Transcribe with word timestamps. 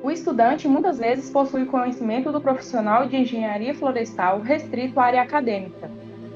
O 0.00 0.10
estudante 0.12 0.68
muitas 0.68 0.98
vezes 0.98 1.28
possui 1.28 1.66
conhecimento 1.66 2.30
do 2.30 2.40
profissional 2.40 3.06
de 3.06 3.16
engenharia 3.16 3.74
florestal 3.74 4.40
restrito 4.40 5.00
à 5.00 5.04
área 5.04 5.22
acadêmica. 5.22 5.90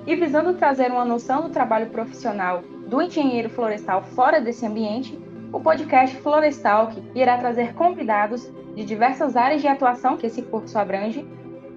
E 0.04 0.17
visando 0.17 0.54
trazer 0.54 0.91
uma 0.91 1.04
noção 1.04 1.42
do 1.42 1.50
trabalho 1.50 1.86
profissional 1.90 2.62
do 2.88 3.00
engenheiro 3.00 3.48
florestal 3.48 4.02
fora 4.02 4.40
desse 4.40 4.67
ambiente, 4.67 5.17
o 5.52 5.60
podcast 5.60 6.17
Florestalk 6.17 7.00
irá 7.14 7.38
trazer 7.38 7.72
convidados 7.75 8.50
de 8.75 8.84
diversas 8.84 9.36
áreas 9.36 9.61
de 9.61 9.68
atuação 9.68 10.16
que 10.16 10.26
esse 10.26 10.42
curso 10.42 10.76
abrange 10.79 11.24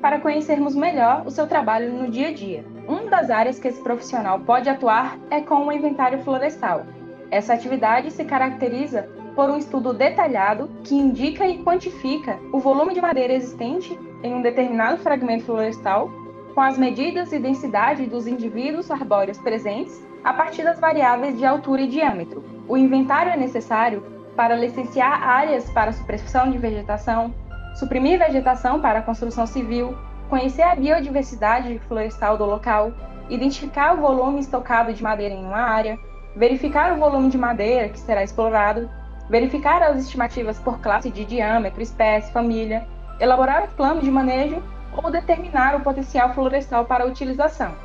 para 0.02 0.20
conhecermos 0.20 0.76
melhor 0.76 1.24
o 1.26 1.32
seu 1.32 1.46
trabalho 1.46 1.94
no 1.94 2.10
dia 2.10 2.30
a 2.30 2.34
dia. 2.34 2.66
Uma 2.88 3.10
das 3.10 3.30
áreas 3.30 3.60
que 3.60 3.68
esse 3.68 3.82
profissional 3.82 4.40
pode 4.40 4.70
atuar 4.70 5.20
é 5.30 5.40
com 5.42 5.68
o 5.68 5.72
inventário 5.72 6.20
florestal. 6.24 6.86
Essa 7.30 7.54
atividade 7.54 8.12
se 8.12 8.24
caracteriza 8.24 9.08
por 9.36 9.50
um 9.50 9.58
estudo 9.58 9.94
detalhado 9.94 10.70
que 10.84 10.96
indica 10.96 11.46
e 11.46 11.62
quantifica 11.62 12.40
o 12.52 12.60
volume 12.60 12.94
de 12.94 13.02
madeira 13.02 13.34
existente 13.34 14.00
em 14.24 14.34
um 14.34 14.42
determinado 14.42 14.98
fragmento 14.98 15.44
florestal, 15.44 16.10
com 16.54 16.62
as 16.62 16.78
medidas 16.78 17.34
e 17.34 17.40
densidade 17.40 18.06
dos 18.06 18.26
indivíduos 18.26 18.90
arbóreos 18.90 19.38
presentes 19.38 20.02
a 20.24 20.34
partir 20.34 20.64
das 20.64 20.80
variáveis 20.80 21.38
de 21.38 21.46
altura 21.46 21.82
e 21.82 21.88
diâmetro. 21.88 22.44
O 22.68 22.78
inventário 22.78 23.32
é 23.32 23.38
necessário 23.38 24.04
para 24.36 24.56
licenciar 24.56 25.22
áreas 25.22 25.70
para 25.70 25.92
supressão 25.92 26.50
de 26.50 26.58
vegetação, 26.58 27.34
suprimir 27.76 28.18
vegetação 28.18 28.80
para 28.80 29.02
construção 29.02 29.46
civil, 29.46 29.96
conhecer 30.30 30.64
a 30.64 30.76
biodiversidade 30.76 31.78
florestal 31.88 32.38
do 32.38 32.46
local, 32.46 32.92
identificar 33.30 33.94
o 33.94 34.02
volume 34.02 34.40
estocado 34.40 34.94
de 34.94 35.04
madeira 35.04 35.36
em 35.36 35.46
uma 35.46 35.60
área, 35.60 36.00
verificar 36.36 36.94
o 36.94 36.98
volume 36.98 37.30
de 37.30 37.38
madeira 37.38 37.90
que 37.90 38.00
será 38.00 38.24
explorado, 38.24 38.90
verificar 39.30 39.82
as 39.82 40.00
estimativas 40.00 40.60
por 40.60 40.80
classe 40.80 41.10
de 41.10 41.26
diâmetro, 41.26 41.82
espécie, 41.82 42.32
família, 42.32 42.88
elaborar 43.20 43.66
o 43.66 43.76
plano 43.76 44.02
de 44.02 44.12
manejo 44.12 44.62
ou 44.96 45.12
determinar 45.12 45.76
o 45.76 45.84
potencial 45.84 46.34
florestal 46.34 46.86
para 46.86 47.06
utilização. 47.06 47.76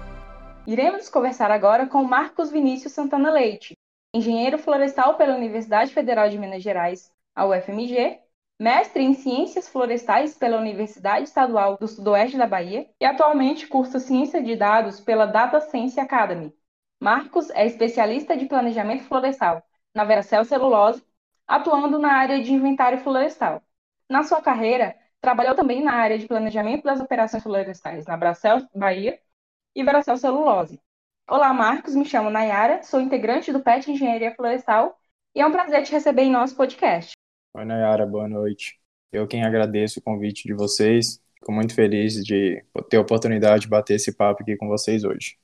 Iremos 0.66 1.08
conversar 1.08 1.50
agora 1.50 1.86
com 1.86 2.04
Marcos 2.04 2.50
Vinícius 2.50 2.92
Santana 2.92 3.30
Leite, 3.30 3.76
engenheiro 4.14 4.58
florestal 4.58 5.14
pela 5.14 5.34
Universidade 5.34 5.92
Federal 5.92 6.28
de 6.28 6.38
Minas 6.38 6.62
Gerais, 6.62 7.10
a 7.34 7.46
UFMG, 7.46 8.20
mestre 8.60 9.02
em 9.02 9.14
Ciências 9.14 9.68
Florestais 9.68 10.36
pela 10.36 10.58
Universidade 10.58 11.24
Estadual 11.24 11.78
do 11.78 11.88
Sudoeste 11.88 12.36
da 12.36 12.46
Bahia 12.46 12.86
e 13.00 13.04
atualmente 13.06 13.66
cursa 13.66 13.98
Ciência 13.98 14.42
de 14.42 14.54
Dados 14.54 15.00
pela 15.00 15.24
Data 15.24 15.60
Science 15.60 15.98
Academy. 15.98 16.54
Marcos 17.00 17.48
é 17.50 17.64
especialista 17.64 18.36
de 18.36 18.44
planejamento 18.44 19.04
florestal 19.04 19.62
na 19.94 20.04
Veracel 20.04 20.44
Celulose, 20.44 21.02
atuando 21.50 21.98
na 21.98 22.12
área 22.12 22.40
de 22.40 22.52
inventário 22.52 23.00
florestal. 23.00 23.60
Na 24.08 24.22
sua 24.22 24.40
carreira, 24.40 24.96
trabalhou 25.20 25.56
também 25.56 25.82
na 25.82 25.92
área 25.92 26.16
de 26.16 26.28
planejamento 26.28 26.84
das 26.84 27.00
operações 27.00 27.42
florestais 27.42 28.06
na 28.06 28.16
Bracel 28.16 28.68
Bahia 28.72 29.18
e 29.74 29.82
Veracel 29.82 30.16
Celulose. 30.16 30.80
Olá, 31.28 31.52
Marcos, 31.52 31.96
me 31.96 32.04
chamo 32.04 32.30
Nayara, 32.30 32.84
sou 32.84 33.00
integrante 33.00 33.52
do 33.52 33.58
PET 33.58 33.90
Engenharia 33.90 34.32
Florestal 34.32 34.96
e 35.34 35.40
é 35.40 35.46
um 35.46 35.50
prazer 35.50 35.82
te 35.82 35.90
receber 35.90 36.22
em 36.22 36.30
nosso 36.30 36.54
podcast. 36.54 37.14
Oi, 37.52 37.64
Nayara, 37.64 38.06
boa 38.06 38.28
noite. 38.28 38.78
Eu 39.10 39.26
quem 39.26 39.44
agradeço 39.44 39.98
o 39.98 40.02
convite 40.04 40.46
de 40.46 40.54
vocês. 40.54 41.20
Fico 41.34 41.50
muito 41.50 41.74
feliz 41.74 42.24
de 42.24 42.64
ter 42.88 42.96
a 42.96 43.00
oportunidade 43.00 43.62
de 43.62 43.68
bater 43.68 43.94
esse 43.94 44.16
papo 44.16 44.44
aqui 44.44 44.56
com 44.56 44.68
vocês 44.68 45.02
hoje. 45.02 45.36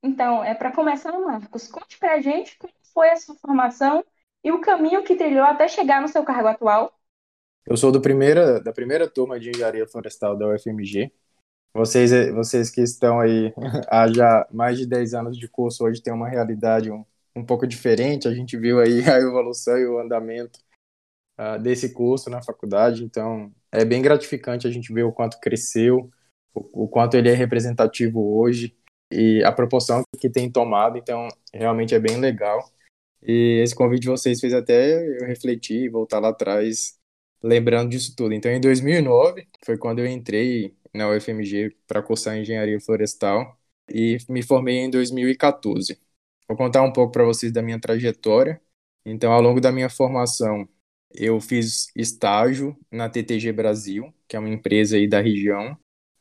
Então, 0.00 0.44
é 0.44 0.54
para 0.54 0.70
começar, 0.70 1.10
Marcos, 1.18 1.66
conte 1.66 1.98
para 1.98 2.14
a 2.14 2.20
gente 2.20 2.56
como 2.56 2.72
foi 2.92 3.10
a 3.10 3.16
sua 3.16 3.34
formação 3.34 4.04
e 4.44 4.52
o 4.52 4.60
caminho 4.60 5.02
que 5.02 5.16
trilhou 5.16 5.44
até 5.44 5.66
chegar 5.66 6.02
no 6.02 6.08
seu 6.08 6.22
cargo 6.22 6.48
atual. 6.48 6.92
Eu 7.66 7.76
sou 7.76 7.90
do 7.90 8.00
primeira, 8.00 8.60
da 8.60 8.72
primeira 8.72 9.08
turma 9.08 9.40
de 9.40 9.48
engenharia 9.48 9.86
florestal 9.88 10.36
da 10.36 10.46
UFMG, 10.48 11.10
vocês, 11.76 12.12
vocês 12.32 12.70
que 12.70 12.80
estão 12.80 13.18
aí 13.18 13.52
há 13.90 14.06
já 14.06 14.46
mais 14.52 14.78
de 14.78 14.86
10 14.86 15.14
anos 15.14 15.36
de 15.36 15.48
curso, 15.48 15.84
hoje 15.84 16.00
tem 16.00 16.12
uma 16.12 16.28
realidade 16.28 16.88
um, 16.88 17.04
um 17.34 17.44
pouco 17.44 17.66
diferente. 17.66 18.28
A 18.28 18.34
gente 18.34 18.56
viu 18.56 18.78
aí 18.78 19.00
a 19.10 19.18
evolução 19.18 19.76
e 19.76 19.84
o 19.84 19.98
andamento 19.98 20.60
uh, 21.36 21.60
desse 21.60 21.92
curso 21.92 22.30
na 22.30 22.40
faculdade, 22.40 23.02
então 23.02 23.52
é 23.72 23.84
bem 23.84 24.00
gratificante 24.00 24.68
a 24.68 24.70
gente 24.70 24.92
ver 24.92 25.02
o 25.02 25.12
quanto 25.12 25.40
cresceu, 25.40 26.08
o, 26.54 26.84
o 26.84 26.88
quanto 26.88 27.16
ele 27.16 27.28
é 27.28 27.34
representativo 27.34 28.38
hoje 28.38 28.76
e 29.10 29.42
a 29.42 29.50
proporção 29.50 30.04
que 30.16 30.30
tem 30.30 30.48
tomado, 30.48 30.96
então 30.96 31.26
realmente 31.52 31.92
é 31.92 31.98
bem 31.98 32.18
legal. 32.18 32.70
E 33.24 33.60
esse 33.62 33.74
convite 33.74 34.02
de 34.02 34.08
vocês 34.08 34.40
fez 34.40 34.52
até 34.52 35.18
eu 35.20 35.26
refletir 35.26 35.84
e 35.84 35.88
voltar 35.88 36.18
lá 36.20 36.28
atrás, 36.28 36.98
lembrando 37.42 37.90
disso 37.90 38.14
tudo. 38.16 38.34
Então, 38.34 38.50
em 38.50 38.60
2009 38.60 39.48
foi 39.64 39.78
quando 39.78 40.00
eu 40.00 40.06
entrei 40.06 40.76
na 40.92 41.08
UFMG 41.10 41.76
para 41.86 42.02
cursar 42.02 42.36
engenharia 42.38 42.80
florestal 42.80 43.58
e 43.88 44.18
me 44.28 44.42
formei 44.42 44.76
em 44.78 44.90
2014. 44.90 45.98
Vou 46.48 46.56
contar 46.56 46.82
um 46.82 46.92
pouco 46.92 47.12
para 47.12 47.24
vocês 47.24 47.52
da 47.52 47.62
minha 47.62 47.80
trajetória. 47.80 48.60
Então, 49.04 49.32
ao 49.32 49.40
longo 49.42 49.60
da 49.60 49.72
minha 49.72 49.88
formação, 49.90 50.68
eu 51.14 51.40
fiz 51.40 51.88
estágio 51.96 52.76
na 52.90 53.08
TTG 53.08 53.52
Brasil, 53.52 54.12
que 54.28 54.36
é 54.36 54.38
uma 54.38 54.48
empresa 54.48 54.96
aí 54.96 55.08
da 55.08 55.20
região. 55.20 55.72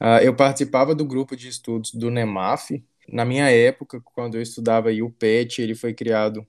Uh, 0.01 0.19
eu 0.23 0.35
participava 0.35 0.95
do 0.95 1.05
grupo 1.05 1.35
de 1.35 1.47
estudos 1.47 1.93
do 1.93 2.09
NEMAF. 2.11 2.83
Na 3.07 3.25
minha 3.25 3.49
época, 3.49 4.01
quando 4.01 4.35
eu 4.35 4.41
estudava 4.41 4.89
aí 4.89 5.01
o 5.01 5.11
PET, 5.11 5.61
ele 5.61 5.75
foi 5.75 5.93
criado 5.93 6.45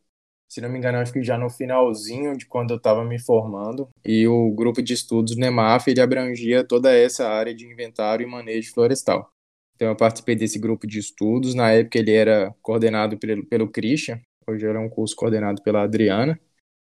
se 0.55 0.61
não 0.61 0.69
me 0.69 0.79
engano, 0.79 0.99
acho 0.99 1.13
que 1.13 1.21
já 1.21 1.37
no 1.37 1.51
finalzinho 1.51 2.37
de 2.37 2.47
quando 2.47 2.71
eu 2.71 2.77
estava 2.77 3.05
me 3.05 3.19
formando, 3.19 3.89
e 4.07 4.25
o 4.29 4.53
grupo 4.53 4.81
de 4.81 4.93
estudos 4.93 5.35
NEMAF, 5.37 5.91
ele 5.91 6.01
abrangia 6.01 6.63
toda 6.63 6.95
essa 6.95 7.29
área 7.29 7.53
de 7.53 7.67
inventário 7.67 8.25
e 8.25 8.31
manejo 8.31 8.73
florestal. 8.73 9.29
Então 9.75 9.89
eu 9.89 9.97
participei 9.97 10.37
desse 10.37 10.57
grupo 10.61 10.87
de 10.87 11.01
estudos, 11.01 11.57
na 11.57 11.73
época 11.73 11.99
ele 11.99 12.13
era 12.13 12.55
coordenado 12.63 13.19
pelo, 13.19 13.45
pelo 13.47 13.69
Christian, 13.69 14.21
hoje 14.49 14.65
era 14.65 14.79
um 14.79 14.89
curso 14.89 15.17
coordenado 15.17 15.61
pela 15.61 15.83
Adriana, 15.83 16.39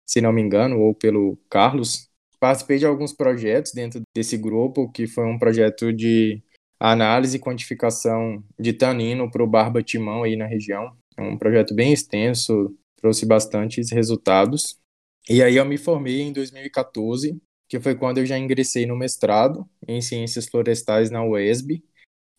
se 0.04 0.20
não 0.20 0.34
me 0.34 0.42
engano, 0.42 0.80
ou 0.80 0.96
pelo 0.96 1.38
Carlos. 1.48 2.10
Participei 2.40 2.80
de 2.80 2.88
alguns 2.88 3.14
projetos 3.14 3.72
dentro 3.72 4.02
desse 4.16 4.36
grupo, 4.36 4.92
que 4.92 5.06
foi 5.06 5.26
um 5.26 5.38
projeto 5.38 5.94
de 5.94 6.42
análise 6.80 7.38
e 7.38 7.40
quantificação 7.40 8.44
de 8.60 8.74
tanino 8.74 9.30
para 9.30 9.44
o 9.44 9.48
barba 9.48 9.84
timão 9.84 10.24
aí 10.24 10.36
na 10.36 10.48
região. 10.48 10.92
É 11.16 11.22
um 11.22 11.38
projeto 11.38 11.76
bem 11.76 11.94
extenso, 11.94 12.76
trouxe 13.00 13.26
bastantes 13.26 13.92
resultados. 13.92 14.78
E 15.30 15.42
aí 15.42 15.56
eu 15.56 15.66
me 15.66 15.78
formei 15.78 16.22
em 16.22 16.34
2014, 16.34 17.40
que 17.68 17.80
foi 17.80 17.96
quando 17.96 18.18
eu 18.20 18.26
já 18.26 18.38
ingressei 18.38 18.86
no 18.86 18.96
mestrado 18.96 19.68
em 19.88 20.02
Ciências 20.02 20.48
Florestais 20.48 21.10
na 21.10 21.24
UESB, 21.24 21.84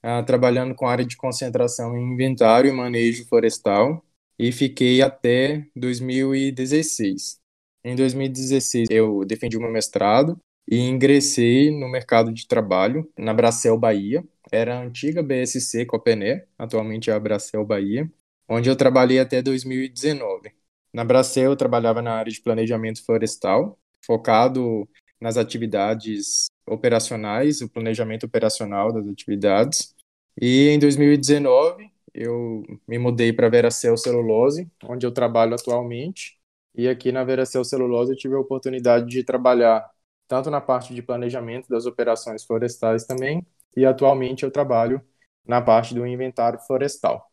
uh, 0.05 0.25
trabalhando 0.25 0.75
com 0.75 0.87
área 0.87 1.05
de 1.05 1.17
concentração 1.17 1.97
em 1.97 2.13
inventário 2.13 2.71
e 2.71 2.73
manejo 2.75 3.27
florestal, 3.27 4.05
e 4.39 4.53
fiquei 4.53 5.03
até 5.03 5.67
2016. 5.77 7.39
Em 7.85 7.95
2016 7.95 8.89
eu 8.91 9.25
defendi 9.25 9.57
o 9.57 9.61
meu 9.61 9.71
mestrado 9.71 10.39
e 10.69 10.79
ingressei 10.79 11.71
no 11.71 11.89
mercado 11.89 12.33
de 12.33 12.47
trabalho 12.47 13.11
na 13.19 13.33
Bracel 13.33 13.79
Bahia. 13.79 14.25
Era 14.53 14.79
a 14.79 14.83
antiga 14.83 15.23
BSC 15.23 15.87
Copené, 15.87 16.47
atualmente 16.59 17.11
é 17.11 17.13
a 17.13 17.21
Bracel 17.21 17.65
Bahia 17.65 18.11
onde 18.51 18.69
eu 18.69 18.77
trabalhei 18.77 19.21
até 19.21 19.41
2019. 19.41 20.53
Na 20.93 21.05
Bracel, 21.05 21.53
eu 21.53 21.57
trabalhava 21.57 22.03
na 22.03 22.15
área 22.15 22.33
de 22.33 22.41
planejamento 22.41 23.05
florestal, 23.05 23.79
focado 24.05 24.89
nas 25.21 25.37
atividades 25.37 26.47
operacionais, 26.67 27.61
o 27.61 27.69
planejamento 27.69 28.27
operacional 28.27 28.93
das 28.93 29.07
atividades. 29.07 29.95
E 30.41 30.69
em 30.69 30.79
2019, 30.81 31.91
eu 32.13 32.65
me 32.89 32.99
mudei 32.99 33.33
para 33.33 33.49
Veracel 33.49 33.97
Celulose, 33.97 34.69
onde 34.85 35.07
eu 35.07 35.13
trabalho 35.13 35.55
atualmente. 35.55 36.39
E 36.75 36.89
aqui 36.89 37.13
na 37.13 37.23
Veracel 37.23 37.65
Celulose 37.65 38.13
eu 38.13 38.17
tive 38.17 38.35
a 38.35 38.41
oportunidade 38.41 39.07
de 39.07 39.23
trabalhar 39.23 39.89
tanto 40.27 40.51
na 40.51 40.61
parte 40.61 40.95
de 40.95 41.03
planejamento 41.03 41.69
das 41.69 41.87
operações 41.87 42.45
florestais 42.45 43.05
também, 43.05 43.47
e 43.77 43.85
atualmente 43.85 44.45
eu 44.45 44.51
trabalho 44.51 45.01
na 45.47 45.61
parte 45.61 45.95
do 45.95 46.07
inventário 46.07 46.61
florestal. 46.61 47.30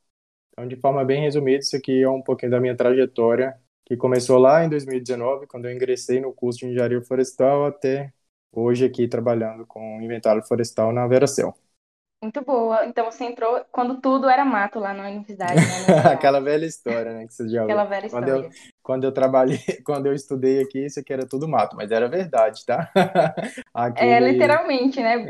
Então, 0.57 0.67
de 0.67 0.75
forma 0.75 1.05
bem 1.05 1.21
resumida, 1.21 1.59
isso 1.59 1.77
aqui 1.77 2.01
é 2.01 2.09
um 2.09 2.21
pouquinho 2.21 2.51
da 2.51 2.59
minha 2.59 2.75
trajetória, 2.75 3.55
que 3.85 3.95
começou 3.95 4.39
lá 4.39 4.65
em 4.65 4.69
2019, 4.69 5.45
quando 5.45 5.65
eu 5.65 5.71
ingressei 5.71 6.19
no 6.19 6.33
curso 6.33 6.61
de 6.61 6.65
Engenharia 6.65 6.99
Florestal, 7.03 7.67
até 7.67 8.11
hoje 8.51 8.83
aqui 8.83 9.07
trabalhando 9.07 9.67
com 9.67 10.01
inventário 10.01 10.41
florestal 10.41 10.91
na 10.91 11.05
Veracel. 11.05 11.55
Muito 12.23 12.43
boa. 12.43 12.87
Então 12.87 13.05
você 13.05 13.25
entrou 13.25 13.63
quando 13.71 14.01
tudo 14.01 14.27
era 14.27 14.43
mato 14.43 14.79
lá 14.79 14.95
na 14.95 15.07
universidade, 15.07 15.53
né? 15.57 15.61
Aquela 16.11 16.39
velha 16.39 16.65
história, 16.65 17.13
né? 17.13 17.27
Que 17.27 17.33
você 17.35 17.47
já 17.47 17.63
Aquela 17.63 17.85
velha 17.85 18.09
quando 18.09 18.27
história. 18.27 18.47
Eu, 18.47 18.51
quando 18.81 19.03
eu 19.03 19.11
trabalhei, 19.11 19.59
quando 19.85 20.07
eu 20.07 20.13
estudei 20.15 20.59
aqui, 20.59 20.87
isso 20.87 20.99
aqui 20.99 21.13
era 21.13 21.27
tudo 21.27 21.47
mato, 21.47 21.75
mas 21.75 21.91
era 21.91 22.09
verdade, 22.09 22.65
tá? 22.65 22.91
Aquele... 23.71 24.09
É, 24.09 24.19
literalmente, 24.19 24.99
né? 24.99 25.29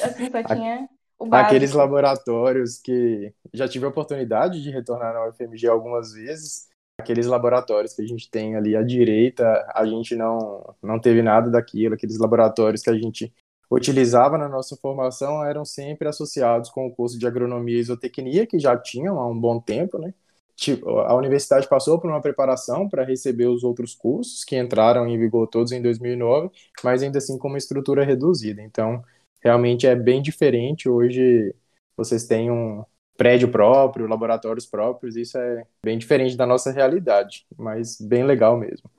Assim, 0.00 0.30
só 0.30 0.42
tinha 0.44 0.88
Aqueles 1.32 1.72
laboratórios 1.72 2.78
que 2.78 3.34
já 3.52 3.68
tive 3.68 3.84
a 3.86 3.88
oportunidade 3.88 4.62
de 4.62 4.70
retornar 4.70 5.14
na 5.14 5.28
UFMG 5.28 5.66
algumas 5.68 6.12
vezes. 6.12 6.68
aqueles 6.98 7.26
laboratórios 7.26 7.94
que 7.94 8.02
a 8.02 8.06
gente 8.06 8.30
tem 8.30 8.56
ali 8.56 8.76
à 8.76 8.82
direita, 8.82 9.66
a 9.74 9.86
gente 9.86 10.14
não, 10.16 10.74
não 10.82 11.00
teve 11.00 11.22
nada 11.22 11.50
daquilo, 11.50 11.94
aqueles 11.94 12.18
laboratórios 12.18 12.82
que 12.82 12.90
a 12.90 12.94
gente 12.94 13.32
utilizava 13.70 14.36
na 14.36 14.48
nossa 14.48 14.76
formação 14.76 15.44
eram 15.44 15.64
sempre 15.64 16.08
associados 16.08 16.70
com 16.70 16.86
o 16.86 16.90
curso 16.94 17.18
de 17.18 17.26
agronomia 17.26 17.76
e 17.76 17.80
isotecnia, 17.80 18.46
que 18.46 18.58
já 18.58 18.76
tinham 18.76 19.18
há 19.18 19.28
um 19.28 19.38
bom 19.38 19.60
tempo, 19.60 19.98
né? 19.98 20.12
Tipo, 20.56 20.98
a 20.98 21.14
universidade 21.14 21.66
passou 21.68 21.98
por 21.98 22.10
uma 22.10 22.20
preparação 22.20 22.86
para 22.86 23.02
receber 23.04 23.46
os 23.46 23.64
outros 23.64 23.94
cursos, 23.94 24.44
que 24.44 24.58
entraram 24.58 25.06
em 25.08 25.18
vigor 25.18 25.46
todos 25.46 25.72
em 25.72 25.80
2009, 25.80 26.50
mas 26.84 27.02
ainda 27.02 27.16
assim 27.16 27.38
com 27.38 27.48
uma 27.48 27.56
estrutura 27.56 28.04
reduzida. 28.04 28.60
Então, 28.60 29.02
realmente 29.42 29.86
é 29.86 29.96
bem 29.96 30.20
diferente. 30.20 30.86
Hoje, 30.86 31.54
vocês 31.96 32.26
têm 32.26 32.50
um, 32.50 32.84
prédio 33.20 33.52
próprio, 33.52 34.06
laboratórios 34.06 34.64
próprios, 34.64 35.14
isso 35.14 35.36
é 35.36 35.66
bem 35.84 35.98
diferente 35.98 36.38
da 36.38 36.46
nossa 36.46 36.72
realidade, 36.72 37.46
mas 37.54 38.00
bem 38.00 38.24
legal 38.24 38.56
mesmo. 38.56 38.90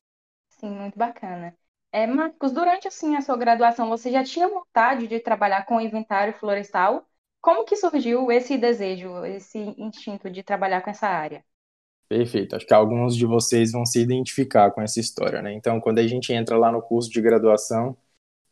Sim, 0.47 0.69
muito 0.69 0.95
bacana. 0.95 1.57
É, 1.91 2.05
Marcos, 2.05 2.51
durante 2.51 2.87
assim 2.87 3.15
a 3.15 3.21
sua 3.21 3.35
graduação, 3.35 3.89
você 3.89 4.11
já 4.11 4.23
tinha 4.23 4.47
vontade 4.47 5.07
de 5.07 5.19
trabalhar 5.19 5.65
com 5.65 5.81
inventário 5.81 6.35
florestal? 6.35 7.03
Como 7.41 7.65
que 7.65 7.75
surgiu 7.75 8.31
esse 8.31 8.59
desejo, 8.59 9.25
esse 9.25 9.57
instinto 9.57 10.29
de 10.29 10.43
trabalhar 10.43 10.81
com 10.81 10.91
essa 10.91 11.07
área? 11.07 11.43
Perfeito. 12.07 12.55
Acho 12.55 12.67
que 12.67 12.75
alguns 12.75 13.15
de 13.15 13.25
vocês 13.25 13.71
vão 13.71 13.87
se 13.87 13.99
identificar 13.99 14.69
com 14.69 14.83
essa 14.83 14.99
história, 14.99 15.41
né? 15.41 15.51
Então, 15.51 15.81
quando 15.81 15.97
a 15.97 16.07
gente 16.07 16.31
entra 16.31 16.59
lá 16.59 16.71
no 16.71 16.79
curso 16.79 17.09
de 17.09 17.19
graduação, 17.19 17.97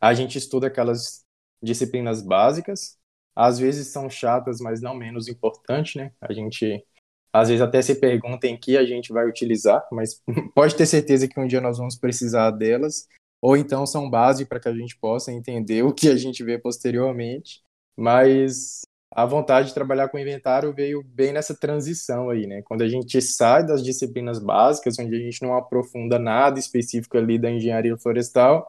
a 0.01 0.15
gente 0.15 0.35
estuda 0.35 0.65
aquelas 0.65 1.23
disciplinas 1.61 2.23
básicas, 2.23 2.98
às 3.39 3.57
vezes 3.57 3.87
são 3.87 4.09
chatas, 4.09 4.59
mas 4.59 4.81
não 4.81 4.93
menos 4.93 5.29
importante, 5.29 5.97
né? 5.97 6.11
A 6.19 6.33
gente 6.33 6.83
às 7.31 7.47
vezes 7.47 7.61
até 7.61 7.81
se 7.81 7.95
pergunta 7.95 8.47
em 8.47 8.57
que 8.57 8.75
a 8.75 8.83
gente 8.85 9.13
vai 9.13 9.25
utilizar, 9.25 9.87
mas 9.93 10.21
pode 10.53 10.75
ter 10.75 10.85
certeza 10.85 11.25
que 11.25 11.39
um 11.39 11.47
dia 11.47 11.61
nós 11.61 11.77
vamos 11.77 11.95
precisar 11.95 12.51
delas, 12.51 13.07
ou 13.41 13.55
então 13.55 13.85
são 13.85 14.09
base 14.09 14.45
para 14.45 14.59
que 14.59 14.67
a 14.67 14.73
gente 14.73 14.97
possa 14.97 15.31
entender 15.31 15.83
o 15.83 15.93
que 15.93 16.09
a 16.09 16.17
gente 16.17 16.43
vê 16.43 16.57
posteriormente. 16.57 17.61
Mas 17.97 18.81
a 19.15 19.25
vontade 19.25 19.69
de 19.69 19.73
trabalhar 19.73 20.09
com 20.09 20.19
inventário 20.19 20.73
veio 20.73 21.01
bem 21.01 21.31
nessa 21.31 21.55
transição 21.55 22.29
aí, 22.29 22.45
né? 22.45 22.61
Quando 22.63 22.81
a 22.81 22.89
gente 22.89 23.21
sai 23.21 23.65
das 23.65 23.81
disciplinas 23.81 24.39
básicas, 24.39 24.99
onde 24.99 25.15
a 25.15 25.19
gente 25.19 25.41
não 25.41 25.55
aprofunda 25.55 26.19
nada 26.19 26.59
específico 26.59 27.17
ali 27.17 27.39
da 27.39 27.49
engenharia 27.49 27.97
florestal, 27.97 28.67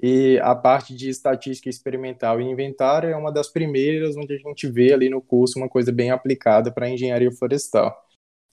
e 0.00 0.38
a 0.42 0.54
parte 0.54 0.94
de 0.94 1.08
estatística 1.08 1.68
experimental 1.68 2.40
e 2.40 2.44
inventário 2.44 3.10
é 3.10 3.16
uma 3.16 3.32
das 3.32 3.48
primeiras 3.48 4.16
onde 4.16 4.34
a 4.34 4.38
gente 4.38 4.68
vê 4.68 4.92
ali 4.92 5.08
no 5.08 5.22
curso 5.22 5.58
uma 5.58 5.68
coisa 5.68 5.92
bem 5.92 6.10
aplicada 6.10 6.72
para 6.72 6.88
engenharia 6.88 7.30
florestal. 7.32 7.94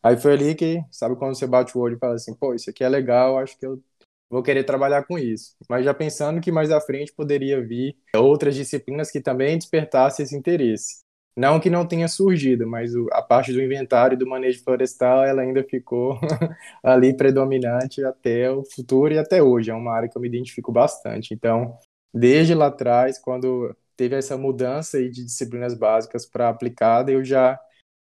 Aí 0.04 0.18
foi 0.18 0.34
ali 0.34 0.56
que, 0.56 0.84
sabe, 0.92 1.16
quando 1.16 1.36
você 1.36 1.46
bate 1.46 1.78
o 1.78 1.82
olho 1.82 1.96
e 1.96 2.00
fala 2.00 2.16
assim, 2.16 2.34
pô, 2.36 2.54
isso 2.54 2.70
aqui 2.70 2.84
é 2.84 2.90
legal, 2.90 3.38
acho 3.38 3.58
que 3.58 3.66
eu 3.66 3.82
vou 4.30 4.42
querer 4.42 4.64
trabalhar 4.64 5.04
com 5.04 5.18
isso. 5.18 5.56
Mas 5.70 5.86
já 5.86 5.94
pensando 5.94 6.42
que 6.42 6.52
mais 6.52 6.72
à 6.72 6.82
frente 6.82 7.14
poderia 7.14 7.62
vir 7.62 7.96
outras 8.16 8.56
disciplinas 8.56 9.12
que 9.12 9.22
também 9.22 9.58
despertassem 9.58 10.24
esse 10.24 10.36
interesse. 10.36 11.04
Não 11.36 11.60
que 11.60 11.70
não 11.70 11.86
tenha 11.86 12.08
surgido, 12.08 12.68
mas 12.68 12.94
a 13.12 13.22
parte 13.22 13.54
do 13.54 13.62
inventário 13.62 14.16
e 14.16 14.18
do 14.18 14.28
manejo 14.28 14.64
florestal, 14.64 15.24
ela 15.24 15.42
ainda 15.42 15.64
ficou 15.64 16.20
ali 16.84 17.16
predominante 17.16 18.04
até 18.04 18.52
o 18.52 18.64
futuro 18.66 19.14
e 19.14 19.18
até 19.18 19.42
hoje. 19.42 19.72
É 19.72 19.74
uma 19.74 19.94
área 19.94 20.10
que 20.10 20.18
eu 20.18 20.22
me 20.22 20.28
identifico 20.28 20.72
bastante. 20.72 21.34
Então, 21.34 21.78
desde 22.14 22.54
lá 22.54 22.68
atrás, 22.68 23.18
quando 23.18 23.76
teve 23.96 24.16
essa 24.16 24.38
mudança 24.38 24.98
aí 24.98 25.10
de 25.10 25.24
disciplinas 25.24 25.74
básicas 25.74 26.26
para 26.26 26.50
aplicada, 26.50 27.12
eu 27.12 27.24
já 27.24 27.60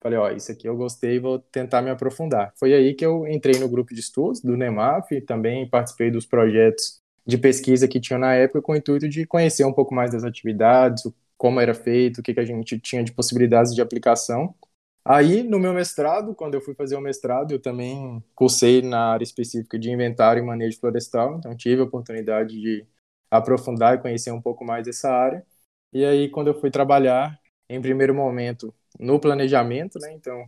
falei, 0.02 0.20
ó, 0.20 0.30
isso 0.32 0.52
aqui 0.52 0.68
eu 0.68 0.76
gostei, 0.76 1.18
vou 1.18 1.40
tentar 1.40 1.82
me 1.82 1.90
aprofundar. 1.90 2.52
Foi 2.60 2.74
aí 2.74 2.94
que 2.94 3.06
eu 3.06 3.26
entrei 3.26 3.58
no 3.58 3.70
grupo 3.70 3.94
de 3.94 4.02
estudos 4.02 4.42
do 4.42 4.58
NEMAF, 4.58 5.22
também 5.22 5.70
participei 5.70 6.12
dos 6.12 6.26
projetos 6.26 7.00
de 7.26 7.38
pesquisa 7.38 7.88
que 7.88 8.02
tinha 8.02 8.20
na 8.20 8.34
época 8.34 8.62
com 8.62 8.74
o 8.74 8.76
intuito 8.76 9.08
de 9.08 9.26
conhecer 9.26 9.64
um 9.64 9.72
pouco 9.72 9.96
mais 9.96 10.12
das 10.12 10.26
atividades, 10.26 11.04
como 11.44 11.60
era 11.60 11.74
feito, 11.74 12.20
o 12.22 12.24
que, 12.24 12.34
que 12.34 12.40
a 12.40 12.46
gente 12.46 12.80
tinha 12.80 13.04
de 13.04 13.12
possibilidades 13.12 13.76
de 13.76 13.82
aplicação. 13.82 14.56
Aí, 15.04 15.44
no 15.44 15.60
meu 15.60 15.74
mestrado, 15.74 16.34
quando 16.34 16.54
eu 16.54 16.62
fui 16.62 16.74
fazer 16.74 16.96
o 16.96 17.02
mestrado, 17.02 17.52
eu 17.52 17.62
também 17.62 18.24
cursei 18.34 18.82
na 18.82 19.12
área 19.12 19.26
específica 19.26 19.78
de 19.78 19.92
inventário 19.92 20.42
e 20.42 20.46
manejo 20.46 20.80
florestal, 20.80 21.38
então 21.38 21.54
tive 21.58 21.82
a 21.82 21.84
oportunidade 21.84 22.58
de 22.62 22.86
aprofundar 23.30 23.96
e 23.96 24.02
conhecer 24.02 24.32
um 24.32 24.42
pouco 24.42 24.64
mais 24.64 24.88
essa 24.88 25.12
área. 25.12 25.46
E 25.92 26.06
aí, 26.06 26.30
quando 26.30 26.48
eu 26.48 26.54
fui 26.62 26.72
trabalhar, 26.72 27.38
em 27.70 27.82
primeiro 27.82 28.16
momento, 28.16 28.74
no 28.98 29.20
planejamento, 29.20 30.00
né? 30.00 30.14
Então, 30.14 30.46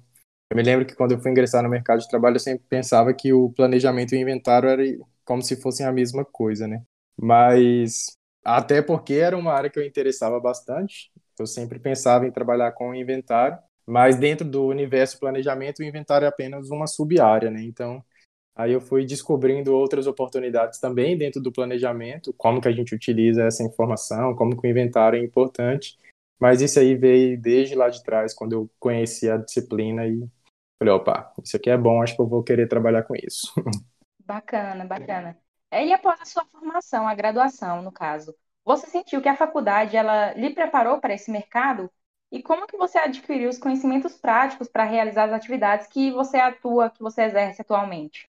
eu 0.49 0.55
me 0.55 0.63
lembro 0.63 0.85
que 0.85 0.95
quando 0.95 1.11
eu 1.13 1.19
fui 1.19 1.31
ingressar 1.31 1.61
no 1.61 1.69
mercado 1.69 1.99
de 1.99 2.07
trabalho, 2.07 2.37
eu 2.37 2.39
sempre 2.39 2.65
pensava 2.69 3.13
que 3.13 3.33
o 3.33 3.49
planejamento 3.51 4.15
e 4.15 4.17
o 4.17 4.21
inventário 4.21 4.69
era 4.69 4.83
como 5.25 5.41
se 5.41 5.57
fossem 5.61 5.85
a 5.85 5.91
mesma 5.91 6.23
coisa, 6.23 6.67
né? 6.67 6.83
Mas 7.21 8.17
até 8.45 8.79
porque 8.79 9.15
era 9.15 9.35
uma 9.35 9.51
área 9.51 9.71
que 9.71 9.79
eu 9.79 9.83
interessava 9.83 10.39
bastante. 10.39 11.11
Eu 11.39 11.47
sempre 11.47 11.79
pensava 11.79 12.27
em 12.27 12.31
trabalhar 12.31 12.71
com 12.73 12.93
inventário, 12.93 13.57
mas 13.87 14.17
dentro 14.17 14.47
do 14.47 14.67
universo 14.67 15.19
planejamento, 15.19 15.79
o 15.79 15.83
inventário 15.83 16.25
é 16.25 16.27
apenas 16.29 16.69
uma 16.69 16.85
sub-área, 16.85 17.49
né? 17.49 17.63
Então, 17.63 18.05
aí 18.55 18.71
eu 18.71 18.79
fui 18.79 19.03
descobrindo 19.03 19.73
outras 19.75 20.05
oportunidades 20.05 20.79
também 20.79 21.17
dentro 21.17 21.41
do 21.41 21.51
planejamento, 21.51 22.31
como 22.37 22.61
que 22.61 22.67
a 22.67 22.71
gente 22.71 22.93
utiliza 22.93 23.43
essa 23.43 23.63
informação, 23.63 24.35
como 24.35 24.55
que 24.55 24.67
o 24.67 24.69
inventário 24.69 25.19
é 25.19 25.23
importante. 25.23 25.97
Mas 26.39 26.61
isso 26.61 26.79
aí 26.79 26.95
veio 26.95 27.41
desde 27.41 27.73
lá 27.73 27.89
de 27.89 28.03
trás, 28.03 28.33
quando 28.33 28.53
eu 28.53 28.69
conheci 28.79 29.29
a 29.29 29.37
disciplina 29.37 30.05
e 30.05 30.23
falei, 30.77 30.93
opa, 30.93 31.33
isso 31.43 31.57
aqui 31.57 31.69
é 31.69 31.77
bom, 31.77 32.01
acho 32.01 32.15
que 32.15 32.21
eu 32.21 32.27
vou 32.27 32.43
querer 32.43 32.67
trabalhar 32.67 33.03
com 33.03 33.15
isso. 33.15 33.51
Bacana, 34.25 34.85
bacana. 34.85 35.37
É, 35.75 35.85
e 35.85 35.91
após 35.91 36.21
a 36.21 36.25
sua 36.25 36.45
formação, 36.45 37.05
a 37.05 37.13
graduação, 37.13 37.81
no 37.81 37.91
caso, 37.91 38.33
você 38.63 38.87
sentiu 38.87 39.21
que 39.21 39.27
a 39.27 39.35
faculdade 39.35 39.97
ela 39.97 40.31
lhe 40.31 40.51
preparou 40.51 41.01
para 41.01 41.13
esse 41.13 41.29
mercado? 41.29 41.91
E 42.31 42.41
como 42.41 42.65
que 42.65 42.77
você 42.77 42.97
adquiriu 42.97 43.49
os 43.49 43.57
conhecimentos 43.57 44.15
práticos 44.15 44.69
para 44.69 44.85
realizar 44.85 45.25
as 45.25 45.33
atividades 45.33 45.87
que 45.87 46.11
você 46.11 46.37
atua, 46.37 46.89
que 46.89 47.01
você 47.01 47.23
exerce 47.23 47.61
atualmente? 47.61 48.25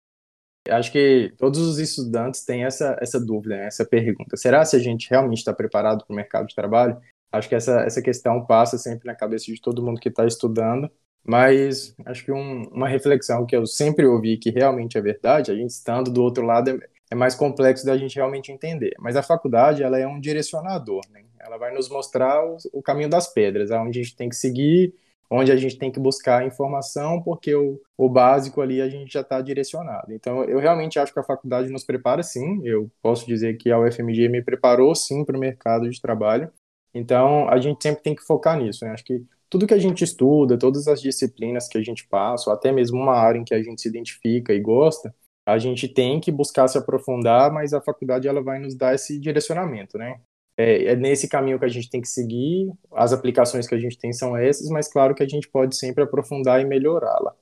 Acho 0.69 0.91
que 0.91 1.33
todos 1.35 1.57
os 1.57 1.79
estudantes 1.79 2.45
têm 2.45 2.63
essa, 2.63 2.95
essa 3.01 3.19
dúvida, 3.19 3.57
né? 3.57 3.65
essa 3.65 3.83
pergunta. 3.83 4.37
Será 4.37 4.63
se 4.63 4.75
a 4.75 4.79
gente 4.79 5.09
realmente 5.09 5.39
está 5.39 5.51
preparado 5.51 6.05
para 6.05 6.13
o 6.13 6.15
mercado 6.15 6.45
de 6.45 6.53
trabalho? 6.53 7.01
Acho 7.31 7.49
que 7.49 7.55
essa, 7.55 7.81
essa 7.81 8.03
questão 8.03 8.45
passa 8.45 8.77
sempre 8.77 9.07
na 9.07 9.15
cabeça 9.15 9.45
de 9.45 9.59
todo 9.59 9.83
mundo 9.83 9.99
que 9.99 10.09
está 10.09 10.27
estudando. 10.27 10.91
Mas 11.23 11.95
acho 12.05 12.23
que 12.23 12.31
um, 12.31 12.65
uma 12.69 12.87
reflexão 12.87 13.47
que 13.47 13.55
eu 13.55 13.65
sempre 13.65 14.05
ouvi 14.05 14.37
que 14.37 14.51
realmente 14.51 14.95
é 14.95 15.01
verdade, 15.01 15.51
a 15.51 15.55
gente 15.55 15.71
estando 15.71 16.11
do 16.11 16.21
outro 16.21 16.45
lado, 16.45 16.79
é, 17.11 17.15
mais 17.15 17.35
complexo 17.35 17.85
da 17.85 17.97
gente 17.97 18.15
realmente 18.15 18.51
entender. 18.51 18.93
Mas 18.97 19.15
a 19.15 19.21
faculdade, 19.21 19.83
ela 19.83 19.99
é 19.99 20.07
um 20.07 20.19
direcionador, 20.19 21.01
né? 21.11 21.23
Ela 21.39 21.57
vai 21.57 21.73
nos 21.73 21.89
mostrar 21.89 22.43
o, 22.45 22.57
o 22.71 22.81
caminho 22.81 23.09
das 23.09 23.31
pedras, 23.31 23.71
aonde 23.71 23.99
a 23.99 24.03
gente 24.03 24.15
tem 24.15 24.29
que 24.29 24.35
seguir, 24.35 24.93
onde 25.29 25.51
a 25.51 25.55
gente 25.55 25.77
tem 25.77 25.91
que 25.91 25.99
buscar 25.99 26.45
informação, 26.45 27.21
porque 27.21 27.53
o, 27.55 27.79
o 27.97 28.09
básico 28.09 28.61
ali 28.61 28.81
a 28.81 28.89
gente 28.89 29.13
já 29.13 29.21
está 29.21 29.41
direcionado. 29.41 30.13
Então, 30.13 30.43
eu 30.43 30.59
realmente 30.59 30.99
acho 30.99 31.13
que 31.13 31.19
a 31.19 31.23
faculdade 31.23 31.69
nos 31.69 31.83
prepara 31.83 32.21
sim. 32.23 32.61
Eu 32.65 32.89
posso 33.01 33.25
dizer 33.25 33.57
que 33.57 33.71
a 33.71 33.79
UFMG 33.79 34.29
me 34.29 34.41
preparou 34.41 34.93
sim 34.93 35.25
para 35.25 35.35
o 35.35 35.39
mercado 35.39 35.89
de 35.89 36.01
trabalho. 36.01 36.51
Então, 36.93 37.47
a 37.49 37.59
gente 37.59 37.81
sempre 37.81 38.03
tem 38.03 38.15
que 38.15 38.23
focar 38.23 38.57
nisso. 38.57 38.85
Né? 38.85 38.91
Acho 38.91 39.05
que 39.05 39.23
tudo 39.49 39.67
que 39.67 39.73
a 39.73 39.79
gente 39.79 40.03
estuda, 40.03 40.57
todas 40.57 40.87
as 40.87 41.01
disciplinas 41.01 41.67
que 41.67 41.77
a 41.77 41.83
gente 41.83 42.07
passa, 42.07 42.49
ou 42.49 42.55
até 42.55 42.71
mesmo 42.71 42.97
uma 42.97 43.15
área 43.15 43.39
em 43.39 43.43
que 43.43 43.53
a 43.53 43.61
gente 43.61 43.81
se 43.81 43.87
identifica 43.87 44.53
e 44.53 44.59
gosta, 44.59 45.13
a 45.45 45.57
gente 45.57 45.87
tem 45.87 46.19
que 46.19 46.31
buscar 46.31 46.67
se 46.67 46.77
aprofundar, 46.77 47.51
mas 47.51 47.73
a 47.73 47.81
faculdade 47.81 48.27
ela 48.27 48.41
vai 48.43 48.59
nos 48.59 48.75
dar 48.75 48.93
esse 48.95 49.19
direcionamento, 49.19 49.97
né? 49.97 50.19
É, 50.57 50.85
é 50.93 50.95
nesse 50.95 51.27
caminho 51.27 51.59
que 51.59 51.65
a 51.65 51.69
gente 51.69 51.89
tem 51.89 52.01
que 52.01 52.07
seguir, 52.07 52.71
as 52.93 53.13
aplicações 53.13 53.67
que 53.67 53.75
a 53.75 53.79
gente 53.79 53.97
tem 53.97 54.13
são 54.13 54.37
essas, 54.37 54.69
mas 54.69 54.87
claro 54.91 55.15
que 55.15 55.23
a 55.23 55.27
gente 55.27 55.47
pode 55.49 55.75
sempre 55.75 56.03
aprofundar 56.03 56.61
e 56.61 56.65
melhorá-la. 56.65 57.35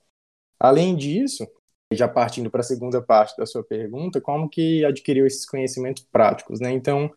Além 0.58 0.96
disso, 0.96 1.46
já 1.92 2.08
partindo 2.08 2.50
para 2.50 2.60
a 2.60 2.64
segunda 2.64 3.02
parte 3.02 3.36
da 3.36 3.46
sua 3.46 3.64
pergunta, 3.64 4.20
como 4.20 4.48
que 4.48 4.84
adquiriu 4.84 5.26
esses 5.26 5.46
conhecimentos 5.46 6.04
práticos, 6.10 6.60
né? 6.60 6.70
Então, 6.72 7.10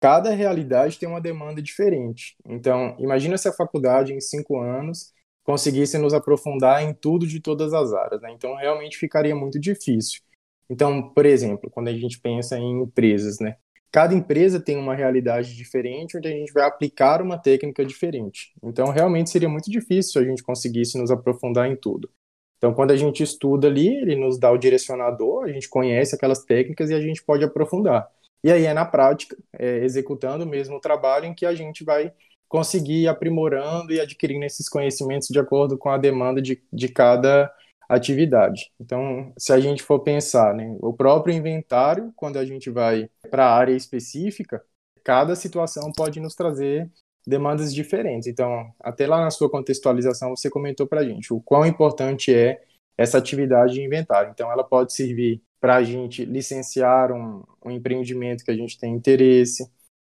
cada 0.00 0.30
realidade 0.30 0.98
tem 0.98 1.08
uma 1.08 1.20
demanda 1.20 1.62
diferente. 1.62 2.36
Então, 2.46 2.96
imagina 2.98 3.38
se 3.38 3.48
a 3.48 3.52
faculdade, 3.52 4.12
em 4.12 4.20
cinco 4.20 4.60
anos, 4.60 5.12
conseguisse 5.44 5.96
nos 5.98 6.12
aprofundar 6.14 6.82
em 6.82 6.92
tudo 6.94 7.26
de 7.26 7.40
todas 7.40 7.72
as 7.72 7.92
áreas, 7.92 8.20
né? 8.20 8.30
Então, 8.32 8.54
realmente 8.56 8.98
ficaria 8.98 9.34
muito 9.34 9.58
difícil. 9.58 10.20
Então, 10.70 11.10
por 11.10 11.24
exemplo, 11.26 11.70
quando 11.70 11.88
a 11.88 11.92
gente 11.92 12.20
pensa 12.20 12.58
em 12.58 12.82
empresas, 12.82 13.38
né? 13.40 13.56
Cada 13.90 14.14
empresa 14.14 14.60
tem 14.60 14.76
uma 14.76 14.94
realidade 14.94 15.56
diferente, 15.56 16.18
onde 16.18 16.28
a 16.28 16.30
gente 16.30 16.52
vai 16.52 16.64
aplicar 16.64 17.22
uma 17.22 17.38
técnica 17.38 17.84
diferente. 17.84 18.52
Então, 18.62 18.90
realmente 18.90 19.30
seria 19.30 19.48
muito 19.48 19.70
difícil 19.70 20.12
se 20.12 20.18
a 20.18 20.24
gente 20.24 20.42
conseguisse 20.42 20.98
nos 20.98 21.10
aprofundar 21.10 21.70
em 21.70 21.76
tudo. 21.76 22.10
Então, 22.58 22.74
quando 22.74 22.90
a 22.90 22.96
gente 22.96 23.22
estuda 23.22 23.68
ali, 23.68 23.88
ele 23.88 24.16
nos 24.16 24.38
dá 24.38 24.50
o 24.50 24.58
direcionador, 24.58 25.44
a 25.44 25.52
gente 25.52 25.68
conhece 25.68 26.14
aquelas 26.14 26.44
técnicas 26.44 26.90
e 26.90 26.94
a 26.94 27.00
gente 27.00 27.22
pode 27.22 27.44
aprofundar. 27.44 28.06
E 28.42 28.52
aí 28.52 28.66
é 28.66 28.74
na 28.74 28.84
prática, 28.84 29.36
é, 29.58 29.84
executando 29.84 30.44
o 30.44 30.48
mesmo 30.48 30.80
trabalho, 30.80 31.26
em 31.26 31.34
que 31.34 31.46
a 31.46 31.54
gente 31.54 31.84
vai 31.84 32.12
conseguir 32.48 33.02
ir 33.02 33.08
aprimorando 33.08 33.92
e 33.92 34.00
adquirindo 34.00 34.44
esses 34.44 34.68
conhecimentos 34.68 35.28
de 35.28 35.38
acordo 35.38 35.78
com 35.78 35.90
a 35.90 35.98
demanda 35.98 36.40
de, 36.42 36.62
de 36.72 36.88
cada 36.88 37.52
atividade. 37.88 38.70
Então, 38.78 39.32
se 39.38 39.52
a 39.52 39.58
gente 39.58 39.82
for 39.82 40.00
pensar, 40.00 40.54
né, 40.54 40.76
o 40.80 40.92
próprio 40.92 41.34
inventário, 41.34 42.12
quando 42.14 42.38
a 42.38 42.44
gente 42.44 42.70
vai 42.70 43.08
para 43.30 43.46
a 43.46 43.54
área 43.54 43.72
específica, 43.72 44.62
cada 45.02 45.34
situação 45.34 45.90
pode 45.92 46.20
nos 46.20 46.34
trazer 46.34 46.90
demandas 47.26 47.74
diferentes. 47.74 48.28
Então, 48.28 48.70
até 48.80 49.06
lá 49.06 49.22
na 49.22 49.30
sua 49.30 49.50
contextualização, 49.50 50.36
você 50.36 50.50
comentou 50.50 50.86
para 50.86 51.00
a 51.00 51.04
gente 51.04 51.32
o 51.32 51.40
quão 51.40 51.64
importante 51.64 52.34
é 52.34 52.60
essa 52.96 53.18
atividade 53.18 53.74
de 53.74 53.82
inventário. 53.82 54.30
Então, 54.30 54.50
ela 54.52 54.64
pode 54.64 54.92
servir 54.92 55.42
para 55.60 55.76
a 55.76 55.82
gente 55.82 56.24
licenciar 56.24 57.12
um, 57.12 57.42
um 57.64 57.70
empreendimento 57.70 58.44
que 58.44 58.50
a 58.50 58.56
gente 58.56 58.78
tem 58.78 58.94
interesse, 58.94 59.68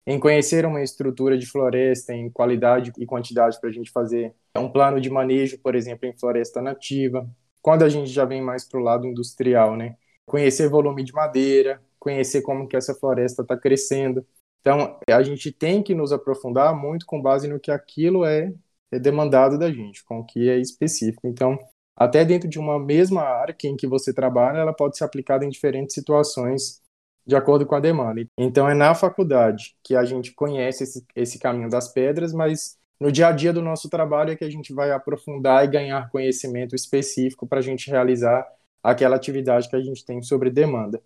em 0.07 0.19
conhecer 0.21 0.65
uma 0.65 0.83
estrutura 0.83 1.37
de 1.37 1.47
floresta 1.47 2.15
em 2.15 2.31
qualidade 2.31 2.93
e 2.97 3.05
quantidade 3.05 3.59
para 3.61 3.69
a 3.69 3.73
gente 3.73 3.91
fazer 3.91 4.33
um 4.57 4.69
plano 4.69 5.01
de 5.01 5.11
manejo, 5.11 5.59
por 5.59 5.75
exemplo, 5.75 6.09
em 6.09 6.17
floresta 6.17 6.63
nativa. 6.63 7.29
Quando 7.67 7.83
a 7.83 7.89
gente 7.89 8.13
já 8.13 8.25
vem 8.25 8.41
mais 8.41 8.65
para 8.65 8.79
o 8.79 8.83
lado 8.85 9.09
industrial, 9.09 9.77
né? 9.77 9.97
Conhecer 10.25 10.69
volume 10.69 11.03
de 11.03 11.13
madeira, 11.13 11.83
conhecer 11.99 12.41
como 12.43 12.69
que 12.69 12.77
essa 12.77 12.95
floresta 12.95 13.43
está 13.43 13.57
crescendo. 13.57 14.25
Então, 14.61 14.97
a 15.11 15.23
gente 15.25 15.51
tem 15.51 15.83
que 15.83 15.93
nos 15.93 16.13
aprofundar 16.13 16.77
muito 16.77 17.05
com 17.05 17.21
base 17.21 17.49
no 17.49 17.59
que 17.59 17.73
aquilo 17.73 18.25
é, 18.25 18.55
é 18.93 19.01
demandado 19.01 19.59
da 19.59 19.69
gente, 19.69 20.05
com 20.05 20.21
o 20.21 20.25
que 20.25 20.49
é 20.49 20.61
específico. 20.61 21.27
Então, 21.27 21.59
até 21.97 22.25
dentro 22.25 22.49
de 22.49 22.57
uma 22.61 22.79
mesma 22.79 23.23
área 23.23 23.57
em 23.65 23.77
que 23.77 23.89
você 23.89 24.15
trabalha, 24.15 24.59
ela 24.59 24.73
pode 24.73 24.97
ser 24.97 25.03
aplicada 25.03 25.45
em 25.45 25.49
diferentes 25.49 25.93
situações 25.93 26.81
de 27.27 27.35
acordo 27.35 27.67
com 27.67 27.75
a 27.75 27.81
demanda. 27.81 28.25
Então, 28.39 28.71
é 28.71 28.75
na 28.75 28.95
faculdade 28.95 29.77
que 29.83 29.97
a 29.97 30.05
gente 30.05 30.33
conhece 30.35 30.85
esse, 30.85 31.05
esse 31.17 31.37
caminho 31.41 31.69
das 31.69 31.89
pedras, 31.93 32.33
mas 32.33 32.79
no 33.01 33.13
dia 33.13 33.29
a 33.29 33.33
dia 33.33 33.53
do 33.53 33.63
nosso 33.63 33.89
trabalho 33.89 34.33
é 34.33 34.37
que 34.37 34.45
a 34.45 34.51
gente 34.51 34.73
vai 34.73 34.91
aprofundar 34.91 35.65
e 35.65 35.69
ganhar 35.69 36.11
conhecimento 36.11 36.75
específico 36.75 37.47
para 37.47 37.59
a 37.59 37.63
gente 37.63 37.91
realizar 37.91 38.47
aquela 38.83 39.17
atividade 39.17 39.69
que 39.69 39.77
a 39.77 39.81
gente 39.81 40.05
tem 40.05 40.23
sobre 40.23 40.51
demanda. 40.51 41.03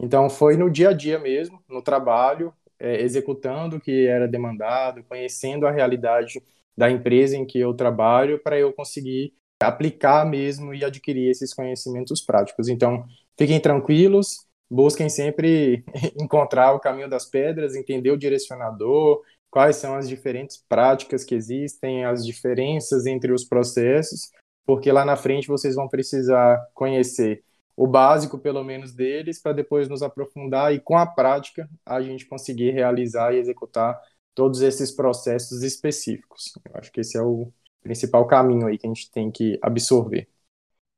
Então, 0.00 0.28
foi 0.30 0.56
no 0.56 0.70
dia 0.70 0.90
a 0.90 0.92
dia 0.92 1.18
mesmo, 1.18 1.62
no 1.68 1.82
trabalho, 1.82 2.52
é, 2.78 3.00
executando 3.02 3.76
o 3.76 3.80
que 3.80 4.06
era 4.06 4.26
demandado, 4.26 5.04
conhecendo 5.04 5.66
a 5.66 5.70
realidade 5.70 6.42
da 6.76 6.90
empresa 6.90 7.36
em 7.36 7.46
que 7.46 7.58
eu 7.58 7.74
trabalho, 7.74 8.40
para 8.42 8.58
eu 8.58 8.72
conseguir 8.72 9.32
aplicar 9.60 10.26
mesmo 10.26 10.74
e 10.74 10.84
adquirir 10.84 11.30
esses 11.30 11.54
conhecimentos 11.54 12.20
práticos. 12.20 12.68
Então, 12.68 13.04
fiquem 13.38 13.60
tranquilos, 13.60 14.46
busquem 14.70 15.08
sempre 15.08 15.84
encontrar 16.20 16.72
o 16.72 16.80
caminho 16.80 17.08
das 17.08 17.24
pedras, 17.26 17.74
entender 17.74 18.10
o 18.10 18.18
direcionador, 18.18 19.22
quais 19.54 19.76
são 19.76 19.94
as 19.94 20.08
diferentes 20.08 20.60
práticas 20.68 21.22
que 21.22 21.32
existem, 21.32 22.04
as 22.04 22.26
diferenças 22.26 23.06
entre 23.06 23.32
os 23.32 23.44
processos, 23.44 24.32
porque 24.66 24.90
lá 24.90 25.04
na 25.04 25.14
frente 25.14 25.46
vocês 25.46 25.76
vão 25.76 25.86
precisar 25.86 26.60
conhecer 26.74 27.44
o 27.76 27.86
básico, 27.86 28.36
pelo 28.36 28.64
menos, 28.64 28.92
deles, 28.92 29.40
para 29.40 29.52
depois 29.52 29.88
nos 29.88 30.02
aprofundar 30.02 30.74
e, 30.74 30.80
com 30.80 30.98
a 30.98 31.06
prática, 31.06 31.70
a 31.86 32.02
gente 32.02 32.26
conseguir 32.26 32.72
realizar 32.72 33.32
e 33.32 33.38
executar 33.38 33.96
todos 34.34 34.60
esses 34.60 34.90
processos 34.90 35.62
específicos. 35.62 36.52
Eu 36.64 36.72
acho 36.74 36.90
que 36.90 37.00
esse 37.00 37.16
é 37.16 37.22
o 37.22 37.52
principal 37.80 38.26
caminho 38.26 38.66
aí 38.66 38.76
que 38.76 38.88
a 38.88 38.92
gente 38.92 39.08
tem 39.12 39.30
que 39.30 39.56
absorver. 39.62 40.28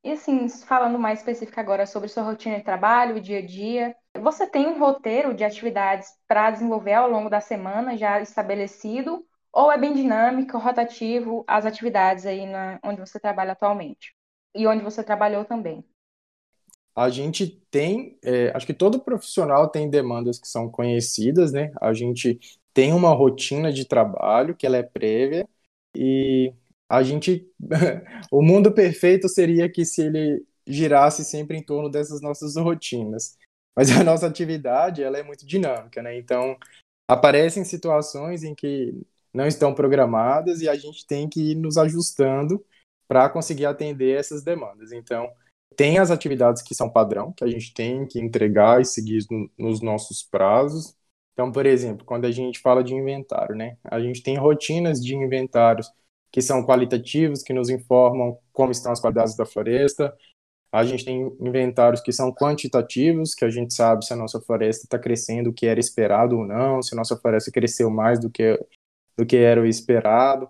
E 0.06 0.12
assim, 0.12 0.48
falando 0.48 1.00
mais 1.00 1.18
específico 1.18 1.58
agora 1.58 1.84
sobre 1.84 2.08
sua 2.08 2.22
rotina 2.22 2.58
de 2.58 2.62
trabalho, 2.62 3.16
o 3.16 3.20
dia 3.20 3.40
a 3.40 3.44
dia, 3.44 3.92
você 4.22 4.48
tem 4.48 4.68
um 4.68 4.78
roteiro 4.78 5.34
de 5.34 5.42
atividades 5.42 6.06
para 6.28 6.52
desenvolver 6.52 6.92
ao 6.92 7.10
longo 7.10 7.28
da 7.28 7.40
semana 7.40 7.96
já 7.96 8.20
estabelecido, 8.20 9.26
ou 9.52 9.72
é 9.72 9.76
bem 9.76 9.94
dinâmico, 9.94 10.58
rotativo 10.58 11.44
as 11.44 11.66
atividades 11.66 12.24
aí 12.24 12.46
na, 12.46 12.78
onde 12.84 13.00
você 13.00 13.18
trabalha 13.18 13.50
atualmente 13.50 14.14
e 14.54 14.64
onde 14.64 14.84
você 14.84 15.02
trabalhou 15.02 15.44
também? 15.44 15.84
A 16.94 17.10
gente 17.10 17.60
tem, 17.68 18.16
é, 18.22 18.52
acho 18.54 18.64
que 18.64 18.72
todo 18.72 19.00
profissional 19.00 19.68
tem 19.68 19.90
demandas 19.90 20.38
que 20.38 20.46
são 20.46 20.70
conhecidas, 20.70 21.52
né? 21.52 21.72
A 21.80 21.92
gente 21.92 22.38
tem 22.72 22.92
uma 22.92 23.12
rotina 23.12 23.72
de 23.72 23.84
trabalho 23.84 24.54
que 24.54 24.66
ela 24.66 24.76
é 24.76 24.84
prévia 24.84 25.48
e 25.96 26.52
a 26.88 27.02
gente 27.02 27.48
o 28.30 28.42
mundo 28.42 28.72
perfeito 28.72 29.28
seria 29.28 29.70
que 29.70 29.84
se 29.84 30.02
ele 30.02 30.44
girasse 30.66 31.24
sempre 31.24 31.56
em 31.56 31.62
torno 31.62 31.88
dessas 31.90 32.20
nossas 32.20 32.56
rotinas. 32.56 33.36
Mas 33.76 33.90
a 33.90 34.02
nossa 34.02 34.26
atividade 34.26 35.02
ela 35.02 35.18
é 35.18 35.22
muito 35.22 35.46
dinâmica 35.46 36.02
né? 36.02 36.16
Então 36.18 36.56
aparecem 37.08 37.64
situações 37.64 38.42
em 38.42 38.54
que 38.54 38.94
não 39.32 39.46
estão 39.46 39.74
programadas 39.74 40.62
e 40.62 40.68
a 40.68 40.74
gente 40.74 41.06
tem 41.06 41.28
que 41.28 41.52
ir 41.52 41.54
nos 41.54 41.76
ajustando 41.76 42.64
para 43.06 43.28
conseguir 43.28 43.66
atender 43.66 44.18
essas 44.18 44.42
demandas. 44.42 44.92
Então 44.92 45.30
tem 45.76 45.98
as 45.98 46.10
atividades 46.10 46.62
que 46.62 46.74
são 46.74 46.88
padrão 46.90 47.32
que 47.32 47.44
a 47.44 47.46
gente 47.46 47.74
tem 47.74 48.06
que 48.06 48.18
entregar 48.18 48.80
e 48.80 48.84
seguir 48.84 49.24
no, 49.30 49.50
nos 49.58 49.82
nossos 49.82 50.22
prazos. 50.22 50.96
Então 51.34 51.52
por 51.52 51.66
exemplo 51.66 52.04
quando 52.04 52.24
a 52.24 52.30
gente 52.30 52.60
fala 52.60 52.82
de 52.82 52.94
inventário 52.94 53.54
né? 53.54 53.76
A 53.84 54.00
gente 54.00 54.22
tem 54.22 54.36
rotinas 54.36 55.00
de 55.04 55.14
inventários 55.14 55.90
que 56.30 56.42
são 56.42 56.64
qualitativos, 56.64 57.42
que 57.42 57.52
nos 57.52 57.68
informam 57.68 58.38
como 58.52 58.72
estão 58.72 58.92
as 58.92 59.00
qualidades 59.00 59.36
da 59.36 59.46
floresta. 59.46 60.14
A 60.70 60.84
gente 60.84 61.04
tem 61.04 61.32
inventários 61.40 62.02
que 62.02 62.12
são 62.12 62.32
quantitativos, 62.32 63.34
que 63.34 63.44
a 63.44 63.50
gente 63.50 63.72
sabe 63.72 64.04
se 64.04 64.12
a 64.12 64.16
nossa 64.16 64.40
floresta 64.40 64.84
está 64.84 64.98
crescendo 64.98 65.50
o 65.50 65.52
que 65.52 65.66
era 65.66 65.80
esperado 65.80 66.36
ou 66.36 66.46
não, 66.46 66.82
se 66.82 66.94
a 66.94 66.96
nossa 66.96 67.16
floresta 67.16 67.50
cresceu 67.50 67.88
mais 67.88 68.18
do 68.18 68.28
que, 68.28 68.58
do 69.16 69.24
que 69.24 69.36
era 69.36 69.60
o 69.60 69.66
esperado. 69.66 70.48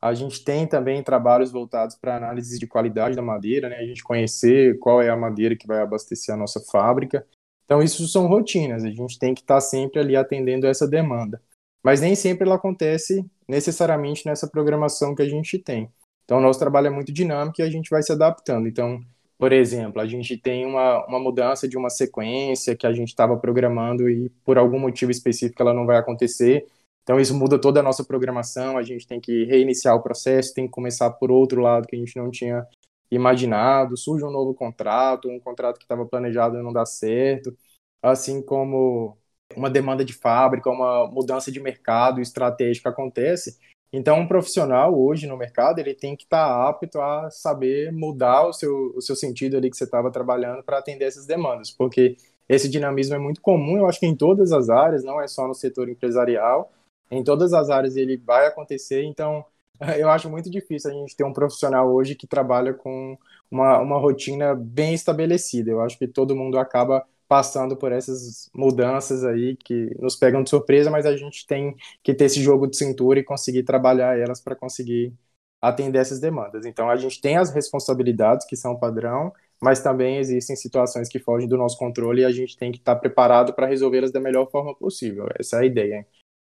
A 0.00 0.12
gente 0.12 0.44
tem 0.44 0.66
também 0.66 1.02
trabalhos 1.02 1.50
voltados 1.50 1.96
para 1.96 2.16
análise 2.16 2.58
de 2.58 2.66
qualidade 2.66 3.16
da 3.16 3.22
madeira, 3.22 3.70
né? 3.70 3.76
a 3.76 3.86
gente 3.86 4.04
conhecer 4.04 4.78
qual 4.78 5.00
é 5.00 5.08
a 5.08 5.16
madeira 5.16 5.56
que 5.56 5.66
vai 5.66 5.80
abastecer 5.80 6.34
a 6.34 6.38
nossa 6.38 6.60
fábrica. 6.70 7.26
Então, 7.64 7.82
isso 7.82 8.06
são 8.06 8.26
rotinas, 8.26 8.84
a 8.84 8.90
gente 8.90 9.18
tem 9.18 9.34
que 9.34 9.40
estar 9.40 9.54
tá 9.54 9.60
sempre 9.62 9.98
ali 9.98 10.14
atendendo 10.14 10.66
essa 10.66 10.86
demanda. 10.86 11.40
Mas 11.84 12.00
nem 12.00 12.14
sempre 12.14 12.46
ela 12.46 12.56
acontece 12.56 13.24
necessariamente 13.46 14.24
nessa 14.26 14.48
programação 14.48 15.14
que 15.14 15.22
a 15.22 15.28
gente 15.28 15.58
tem. 15.58 15.90
Então, 16.24 16.38
o 16.38 16.40
nosso 16.40 16.58
trabalho 16.58 16.86
é 16.86 16.90
muito 16.90 17.12
dinâmico 17.12 17.60
e 17.60 17.62
a 17.62 17.70
gente 17.70 17.90
vai 17.90 18.02
se 18.02 18.10
adaptando. 18.10 18.66
Então, 18.66 19.00
por 19.38 19.52
exemplo, 19.52 20.00
a 20.00 20.06
gente 20.06 20.38
tem 20.38 20.64
uma, 20.64 21.06
uma 21.06 21.18
mudança 21.18 21.68
de 21.68 21.76
uma 21.76 21.90
sequência 21.90 22.74
que 22.74 22.86
a 22.86 22.92
gente 22.92 23.08
estava 23.08 23.36
programando 23.36 24.08
e 24.08 24.30
por 24.44 24.56
algum 24.56 24.78
motivo 24.78 25.10
específico 25.10 25.60
ela 25.62 25.74
não 25.74 25.84
vai 25.84 25.98
acontecer. 25.98 26.66
Então, 27.02 27.20
isso 27.20 27.36
muda 27.36 27.60
toda 27.60 27.80
a 27.80 27.82
nossa 27.82 28.02
programação, 28.02 28.78
a 28.78 28.82
gente 28.82 29.06
tem 29.06 29.20
que 29.20 29.44
reiniciar 29.44 29.94
o 29.94 30.02
processo, 30.02 30.54
tem 30.54 30.64
que 30.66 30.72
começar 30.72 31.10
por 31.10 31.30
outro 31.30 31.60
lado 31.60 31.86
que 31.86 31.94
a 31.96 31.98
gente 31.98 32.16
não 32.16 32.30
tinha 32.30 32.66
imaginado, 33.10 33.96
surge 33.96 34.24
um 34.24 34.30
novo 34.30 34.54
contrato, 34.54 35.28
um 35.28 35.38
contrato 35.38 35.78
que 35.78 35.84
estava 35.84 36.06
planejado 36.06 36.56
e 36.58 36.62
não 36.62 36.72
dá 36.72 36.86
certo, 36.86 37.54
assim 38.02 38.40
como 38.42 39.18
uma 39.56 39.70
demanda 39.70 40.04
de 40.04 40.12
fábrica, 40.12 40.70
uma 40.70 41.06
mudança 41.10 41.50
de 41.50 41.60
mercado 41.60 42.20
estratégica 42.20 42.90
acontece. 42.90 43.58
Então, 43.92 44.18
um 44.18 44.26
profissional 44.26 44.98
hoje 44.98 45.26
no 45.26 45.36
mercado 45.36 45.78
ele 45.78 45.94
tem 45.94 46.16
que 46.16 46.24
estar 46.24 46.48
tá 46.48 46.68
apto 46.68 47.00
a 47.00 47.30
saber 47.30 47.92
mudar 47.92 48.46
o 48.48 48.52
seu, 48.52 48.92
o 48.96 49.00
seu 49.00 49.14
sentido 49.14 49.56
ali 49.56 49.70
que 49.70 49.76
você 49.76 49.84
estava 49.84 50.10
trabalhando 50.10 50.62
para 50.64 50.78
atender 50.78 51.04
essas 51.04 51.26
demandas, 51.26 51.70
porque 51.70 52.16
esse 52.48 52.68
dinamismo 52.68 53.14
é 53.14 53.18
muito 53.18 53.40
comum, 53.40 53.78
eu 53.78 53.86
acho 53.86 54.00
que 54.00 54.06
em 54.06 54.16
todas 54.16 54.52
as 54.52 54.68
áreas, 54.68 55.04
não 55.04 55.20
é 55.20 55.28
só 55.28 55.46
no 55.46 55.54
setor 55.54 55.88
empresarial, 55.88 56.72
em 57.10 57.22
todas 57.22 57.52
as 57.52 57.70
áreas 57.70 57.96
ele 57.96 58.16
vai 58.16 58.46
acontecer. 58.46 59.04
Então, 59.04 59.44
eu 59.98 60.08
acho 60.10 60.28
muito 60.28 60.50
difícil 60.50 60.90
a 60.90 60.94
gente 60.94 61.16
ter 61.16 61.24
um 61.24 61.32
profissional 61.32 61.88
hoje 61.92 62.14
que 62.14 62.26
trabalha 62.26 62.74
com 62.74 63.16
uma, 63.50 63.78
uma 63.78 63.98
rotina 63.98 64.54
bem 64.54 64.94
estabelecida. 64.94 65.70
Eu 65.70 65.80
acho 65.80 65.98
que 65.98 66.06
todo 66.06 66.36
mundo 66.36 66.58
acaba 66.58 67.06
passando 67.28 67.76
por 67.76 67.92
essas 67.92 68.50
mudanças 68.54 69.24
aí 69.24 69.56
que 69.56 69.90
nos 69.98 70.16
pegam 70.16 70.42
de 70.42 70.50
surpresa, 70.50 70.90
mas 70.90 71.06
a 71.06 71.16
gente 71.16 71.46
tem 71.46 71.76
que 72.02 72.14
ter 72.14 72.26
esse 72.26 72.40
jogo 72.42 72.66
de 72.66 72.76
cintura 72.76 73.18
e 73.20 73.24
conseguir 73.24 73.62
trabalhar 73.64 74.18
elas 74.18 74.40
para 74.40 74.56
conseguir 74.56 75.12
atender 75.60 75.98
essas 75.98 76.20
demandas. 76.20 76.66
Então 76.66 76.90
a 76.90 76.96
gente 76.96 77.20
tem 77.20 77.36
as 77.36 77.50
responsabilidades 77.50 78.46
que 78.46 78.56
são 78.56 78.78
padrão, 78.78 79.32
mas 79.62 79.82
também 79.82 80.18
existem 80.18 80.54
situações 80.54 81.08
que 81.08 81.18
fogem 81.18 81.48
do 81.48 81.56
nosso 81.56 81.78
controle 81.78 82.22
e 82.22 82.24
a 82.24 82.30
gente 82.30 82.56
tem 82.56 82.70
que 82.70 82.78
estar 82.78 82.96
preparado 82.96 83.54
para 83.54 83.66
resolvê-las 83.66 84.12
da 84.12 84.20
melhor 84.20 84.50
forma 84.50 84.74
possível. 84.74 85.26
Essa 85.38 85.56
é 85.56 85.60
a 85.60 85.64
ideia. 85.64 86.06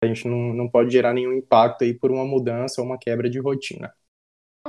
A 0.03 0.07
gente 0.07 0.27
não, 0.29 0.55
não 0.55 0.69
pode 0.69 0.91
gerar 0.91 1.13
nenhum 1.13 1.33
impacto 1.33 1.83
aí 1.83 1.93
por 1.93 2.11
uma 2.11 2.25
mudança 2.25 2.81
ou 2.81 2.87
uma 2.87 2.99
quebra 2.99 3.29
de 3.29 3.39
rotina. 3.39 3.93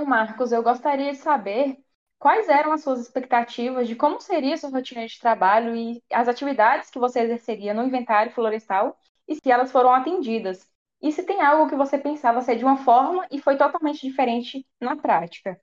Marcos, 0.06 0.52
eu 0.52 0.64
gostaria 0.64 1.12
de 1.12 1.18
saber 1.18 1.78
quais 2.22 2.48
eram 2.48 2.72
as 2.72 2.84
suas 2.84 3.02
expectativas 3.02 3.88
de 3.88 3.96
como 3.96 4.22
seria 4.22 4.56
sua 4.56 4.70
rotina 4.70 5.08
de 5.08 5.20
trabalho 5.20 5.76
e 5.76 6.04
as 6.14 6.28
atividades 6.28 6.92
que 6.92 7.00
você 7.00 7.22
exerceria 7.22 7.74
no 7.74 7.84
inventário 7.84 8.32
florestal 8.32 8.96
e 9.28 9.34
se 9.34 9.52
elas 9.52 9.72
foram 9.72 9.92
atendidas. 9.92 10.70
E 11.02 11.12
se 11.12 11.24
tem 11.24 11.42
algo 11.42 11.68
que 11.68 11.76
você 11.76 11.98
pensava 11.98 12.42
ser 12.42 12.58
de 12.58 12.64
uma 12.64 12.78
forma 12.78 13.26
e 13.32 13.40
foi 13.40 13.58
totalmente 13.58 14.08
diferente 14.08 14.64
na 14.80 14.96
prática. 14.96 15.60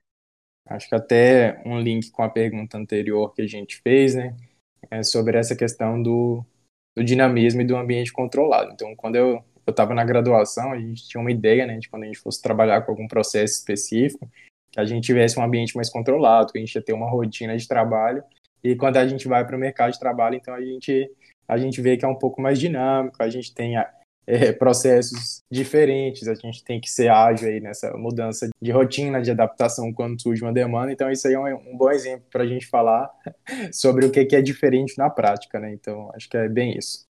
Acho 0.67 0.89
que 0.89 0.95
até 0.95 1.63
um 1.65 1.79
link 1.79 2.11
com 2.11 2.23
a 2.23 2.29
pergunta 2.29 2.77
anterior 2.77 3.33
que 3.33 3.41
a 3.41 3.47
gente 3.47 3.81
fez, 3.81 4.13
né? 4.13 4.35
É 4.91 5.01
sobre 5.01 5.37
essa 5.37 5.55
questão 5.55 6.03
do, 6.03 6.43
do 6.93 7.01
dinamismo 7.05 7.61
e 7.61 7.65
do 7.65 7.77
ambiente 7.77 8.11
controlado. 8.11 8.73
Então, 8.73 8.93
quando 8.97 9.15
eu 9.15 9.41
estava 9.65 9.93
na 9.93 10.03
graduação, 10.03 10.73
a 10.73 10.77
gente 10.77 11.07
tinha 11.07 11.21
uma 11.21 11.31
ideia, 11.31 11.65
né, 11.65 11.77
de 11.77 11.87
quando 11.89 12.03
a 12.03 12.05
gente 12.07 12.19
fosse 12.19 12.41
trabalhar 12.41 12.81
com 12.81 12.91
algum 12.91 13.07
processo 13.07 13.59
específico, 13.59 14.29
que 14.79 14.93
a 14.93 14.95
gente 14.95 15.03
tivesse 15.03 15.37
um 15.39 15.43
ambiente 15.43 15.75
mais 15.75 15.89
controlado, 15.89 16.51
que 16.51 16.57
a 16.57 16.61
gente 16.61 16.73
ia 16.73 16.81
ter 16.81 16.93
uma 16.93 17.09
rotina 17.09 17.57
de 17.57 17.67
trabalho. 17.67 18.23
E 18.63 18.75
quando 18.75 18.97
a 18.97 19.07
gente 19.07 19.27
vai 19.27 19.45
para 19.45 19.55
o 19.55 19.59
mercado 19.59 19.91
de 19.91 19.99
trabalho, 19.99 20.35
então 20.35 20.53
a 20.53 20.61
gente 20.61 21.09
a 21.47 21.57
gente 21.57 21.81
vê 21.81 21.97
que 21.97 22.05
é 22.05 22.07
um 22.07 22.15
pouco 22.15 22.39
mais 22.39 22.59
dinâmico, 22.59 23.23
a 23.23 23.27
gente 23.27 23.53
tem 23.55 23.75
é, 24.27 24.51
processos 24.51 25.41
diferentes, 25.51 26.27
a 26.27 26.35
gente 26.35 26.63
tem 26.63 26.79
que 26.79 26.87
ser 26.87 27.09
ágil 27.09 27.49
aí 27.49 27.59
nessa 27.59 27.91
mudança 27.97 28.47
de 28.61 28.71
rotina, 28.71 29.19
de 29.19 29.31
adaptação 29.31 29.91
quando 29.91 30.21
surge 30.21 30.43
uma 30.43 30.53
demanda. 30.53 30.91
Então, 30.91 31.09
isso 31.09 31.27
aí 31.27 31.33
é 31.33 31.39
um, 31.39 31.73
um 31.73 31.75
bom 31.75 31.89
exemplo 31.89 32.27
para 32.29 32.43
a 32.43 32.47
gente 32.47 32.67
falar 32.67 33.09
sobre 33.73 34.05
o 34.05 34.11
que, 34.11 34.23
que 34.25 34.35
é 34.35 34.41
diferente 34.43 34.95
na 34.95 35.09
prática, 35.09 35.59
né? 35.59 35.73
Então, 35.73 36.11
acho 36.13 36.29
que 36.29 36.37
é 36.37 36.47
bem 36.47 36.77
isso. 36.77 37.09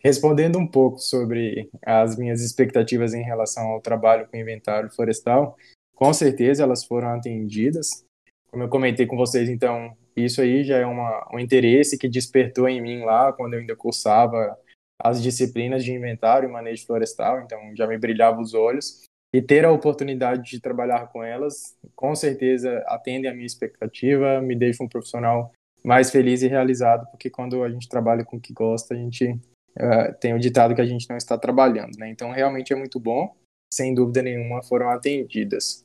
Respondendo 0.00 0.58
um 0.58 0.66
pouco 0.66 0.98
sobre 0.98 1.70
as 1.84 2.16
minhas 2.16 2.42
expectativas 2.42 3.14
em 3.14 3.22
relação 3.22 3.68
ao 3.68 3.80
trabalho 3.80 4.28
com 4.28 4.36
inventário 4.36 4.90
florestal, 4.90 5.56
com 5.98 6.12
certeza 6.12 6.62
elas 6.62 6.84
foram 6.84 7.08
atendidas. 7.08 8.04
Como 8.52 8.62
eu 8.62 8.68
comentei 8.68 9.04
com 9.04 9.16
vocês, 9.16 9.48
então, 9.48 9.96
isso 10.16 10.40
aí 10.40 10.62
já 10.62 10.78
é 10.78 10.86
uma, 10.86 11.28
um 11.34 11.40
interesse 11.40 11.98
que 11.98 12.08
despertou 12.08 12.68
em 12.68 12.80
mim 12.80 13.00
lá 13.00 13.32
quando 13.32 13.54
eu 13.54 13.60
ainda 13.60 13.74
cursava 13.74 14.56
as 15.02 15.20
disciplinas 15.20 15.84
de 15.84 15.92
inventário 15.92 16.48
e 16.48 16.52
manejo 16.52 16.86
florestal, 16.86 17.40
então 17.40 17.58
já 17.76 17.86
me 17.86 17.98
brilhava 17.98 18.40
os 18.40 18.54
olhos. 18.54 19.02
E 19.34 19.42
ter 19.42 19.64
a 19.64 19.72
oportunidade 19.72 20.48
de 20.48 20.60
trabalhar 20.60 21.08
com 21.08 21.22
elas, 21.22 21.76
com 21.94 22.14
certeza 22.14 22.78
atende 22.86 23.26
a 23.26 23.34
minha 23.34 23.44
expectativa, 23.44 24.40
me 24.40 24.54
deixa 24.54 24.82
um 24.82 24.88
profissional 24.88 25.52
mais 25.84 26.10
feliz 26.10 26.42
e 26.42 26.48
realizado, 26.48 27.10
porque 27.10 27.28
quando 27.28 27.64
a 27.64 27.68
gente 27.68 27.88
trabalha 27.88 28.24
com 28.24 28.36
o 28.36 28.40
que 28.40 28.52
gosta, 28.52 28.94
a 28.94 28.96
gente 28.96 29.30
uh, 29.30 30.14
tem 30.20 30.32
o 30.32 30.38
ditado 30.38 30.74
que 30.74 30.80
a 30.80 30.86
gente 30.86 31.08
não 31.10 31.16
está 31.16 31.36
trabalhando, 31.36 31.96
né? 31.98 32.08
Então 32.08 32.30
realmente 32.30 32.72
é 32.72 32.76
muito 32.76 33.00
bom, 33.00 33.36
sem 33.72 33.94
dúvida 33.94 34.22
nenhuma 34.22 34.62
foram 34.62 34.88
atendidas. 34.88 35.84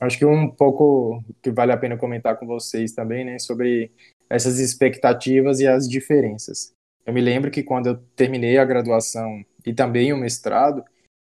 Acho 0.00 0.18
que 0.18 0.24
um 0.24 0.48
pouco 0.50 1.22
que 1.42 1.50
vale 1.50 1.72
a 1.72 1.76
pena 1.76 1.96
comentar 1.96 2.36
com 2.36 2.46
vocês 2.46 2.92
também, 2.92 3.24
né, 3.24 3.38
sobre 3.38 3.92
essas 4.28 4.58
expectativas 4.58 5.60
e 5.60 5.66
as 5.66 5.88
diferenças. 5.88 6.72
Eu 7.06 7.12
me 7.12 7.20
lembro 7.20 7.50
que 7.50 7.62
quando 7.62 7.86
eu 7.88 7.96
terminei 8.16 8.58
a 8.58 8.64
graduação 8.64 9.44
e 9.64 9.72
também 9.72 10.12
o 10.12 10.16
mestrado, 10.16 10.82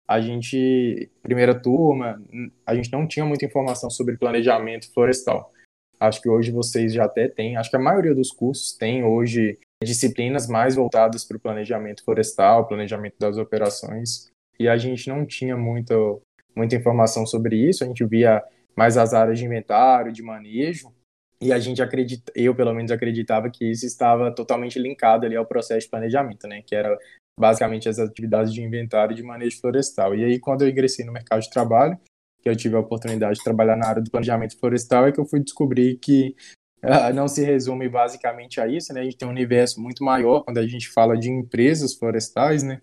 a 0.08 0.22
gente, 0.22 1.10
primeira 1.22 1.60
turma, 1.60 2.22
a 2.66 2.76
gente 2.76 2.92
não 2.92 3.08
tinha 3.08 3.26
muita 3.26 3.46
informação 3.46 3.90
sobre 3.90 4.18
planejamento 4.18 4.92
florestal. 4.94 5.52
Acho 6.00 6.22
que 6.22 6.30
hoje 6.30 6.52
vocês 6.52 6.94
já 6.94 7.06
até 7.06 7.28
têm, 7.28 7.58
acho 7.58 7.70
que 7.70 7.76
a 7.76 7.80
maioria 7.80 8.14
dos 8.14 8.32
cursos 8.32 8.74
tem 8.74 9.04
hoje 9.04 9.58
disciplinas 9.84 10.48
mais 10.48 10.76
voltadas 10.76 11.24
para 11.26 11.38
o 11.38 11.40
planejamento 11.40 12.04
florestal, 12.04 12.68
planejamento 12.68 13.16
das 13.20 13.38
operações, 13.38 14.30
e 14.60 14.68
a 14.68 14.78
gente 14.78 15.10
não 15.10 15.26
tinha 15.26 15.58
muito, 15.58 16.22
muita 16.56 16.76
informação 16.76 17.26
sobre 17.26 17.58
isso, 17.58 17.84
a 17.84 17.88
gente 17.88 18.06
via 18.06 18.44
mais 18.78 18.98
as 18.98 19.14
áreas 19.14 19.40
de 19.40 19.46
inventário, 19.46 20.12
de 20.12 20.22
manejo, 20.22 20.94
e 21.42 21.52
a 21.52 21.60
gente 21.60 21.82
acredita, 21.82 22.32
eu 22.36 22.56
pelo 22.56 22.74
menos 22.74 22.92
acreditava 22.92 23.50
que 23.50 23.70
isso 23.70 23.86
estava 23.86 24.34
totalmente 24.34 24.80
linkado 24.80 25.26
ali 25.26 25.36
ao 25.36 25.46
processo 25.46 25.86
de 25.86 25.90
planejamento, 25.90 26.48
né, 26.48 26.62
que 26.62 26.76
era 26.76 26.98
basicamente 27.40 27.90
as 27.90 28.00
atividades 28.00 28.54
de 28.54 28.62
inventário 28.62 29.14
e 29.14 29.16
de 29.16 29.24
manejo 29.24 29.60
florestal. 29.60 30.16
E 30.16 30.24
aí 30.24 30.40
quando 30.40 30.64
eu 30.64 30.70
ingressei 30.70 31.06
no 31.06 31.12
mercado 31.12 31.42
de 31.42 31.50
trabalho, 31.50 32.00
que 32.42 32.50
eu 32.50 32.56
tive 32.56 32.76
a 32.76 32.80
oportunidade 32.80 33.38
de 33.40 33.44
trabalhar 33.44 33.76
na 33.76 33.88
área 33.88 34.02
do 34.02 34.12
planejamento 34.12 34.58
florestal, 34.58 35.08
é 35.08 35.12
que 35.12 35.20
eu 35.20 35.26
fui 35.26 35.40
descobrir 35.40 35.98
que 35.98 36.36
uh, 36.84 37.14
não 37.14 37.28
se 37.28 37.44
resume 37.44 37.90
basicamente 37.90 38.62
a 38.62 38.68
isso, 38.68 38.94
né? 38.94 39.02
A 39.02 39.04
gente 39.04 39.18
tem 39.18 39.28
um 39.28 39.32
universo 39.32 39.82
muito 39.82 40.04
maior 40.04 40.44
quando 40.44 40.60
a 40.60 40.68
gente 40.68 40.88
fala 40.90 41.18
de 41.18 41.30
empresas 41.30 41.96
florestais, 41.96 42.62
né? 42.62 42.82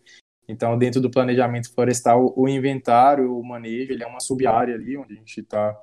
Então, 0.48 0.76
dentro 0.76 1.00
do 1.00 1.10
planejamento 1.10 1.72
florestal, 1.72 2.32
o 2.36 2.48
inventário, 2.48 3.38
o 3.38 3.44
manejo, 3.44 3.92
ele 3.92 4.02
é 4.02 4.06
uma 4.06 4.20
sub-área 4.20 4.74
ali, 4.74 4.96
onde 4.96 5.14
a 5.14 5.16
gente 5.16 5.40
está 5.40 5.76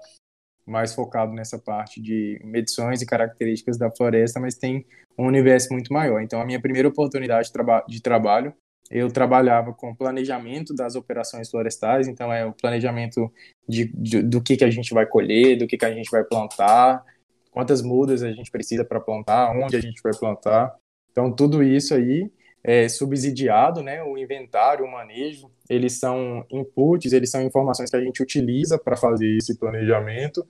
mais 0.66 0.94
focado 0.94 1.34
nessa 1.34 1.58
parte 1.58 2.02
de 2.02 2.40
medições 2.44 3.02
e 3.02 3.06
características 3.06 3.78
da 3.78 3.90
floresta, 3.90 4.40
mas 4.40 4.56
tem 4.56 4.86
um 5.18 5.26
universo 5.26 5.74
muito 5.74 5.92
maior. 5.92 6.22
Então, 6.22 6.40
a 6.40 6.46
minha 6.46 6.62
primeira 6.62 6.88
oportunidade 6.88 7.48
de, 7.48 7.54
traba 7.54 7.84
de 7.88 8.02
trabalho, 8.02 8.54
eu 8.92 9.12
trabalhava 9.12 9.74
com 9.74 9.96
planejamento 9.96 10.74
das 10.74 10.96
operações 10.96 11.50
florestais, 11.50 12.08
então 12.08 12.32
é 12.32 12.46
o 12.46 12.54
planejamento 12.54 13.32
de, 13.68 13.92
de, 13.94 14.22
do 14.22 14.42
que, 14.42 14.58
que 14.58 14.64
a 14.64 14.70
gente 14.70 14.94
vai 14.94 15.06
colher, 15.06 15.58
do 15.58 15.68
que, 15.68 15.78
que 15.78 15.86
a 15.86 15.94
gente 15.94 16.10
vai 16.10 16.24
plantar, 16.24 17.04
quantas 17.52 17.82
mudas 17.82 18.24
a 18.24 18.32
gente 18.32 18.52
precisa 18.52 18.86
para 18.86 19.00
plantar, 19.00 19.52
onde 19.52 19.76
a 19.76 19.82
gente 19.82 20.02
vai 20.04 20.14
plantar. 20.14 20.76
Então, 21.12 21.32
tudo 21.32 21.64
isso 21.64 21.94
aí 21.94 22.32
é 22.64 22.88
subsidiado, 22.90 23.82
né? 23.82 24.04
O 24.04 24.18
inventário, 24.18 24.86
o 24.86 24.92
manejo, 24.92 25.50
eles 25.70 26.00
são 26.00 26.46
inputs, 26.50 27.14
eles 27.14 27.30
são 27.30 27.42
informações 27.42 27.90
que 27.90 27.96
a 27.96 28.02
gente 28.02 28.22
utiliza 28.22 28.78
para 28.78 28.98
fazer 28.98 29.38
esse 29.38 29.58
planejamento, 29.58 30.46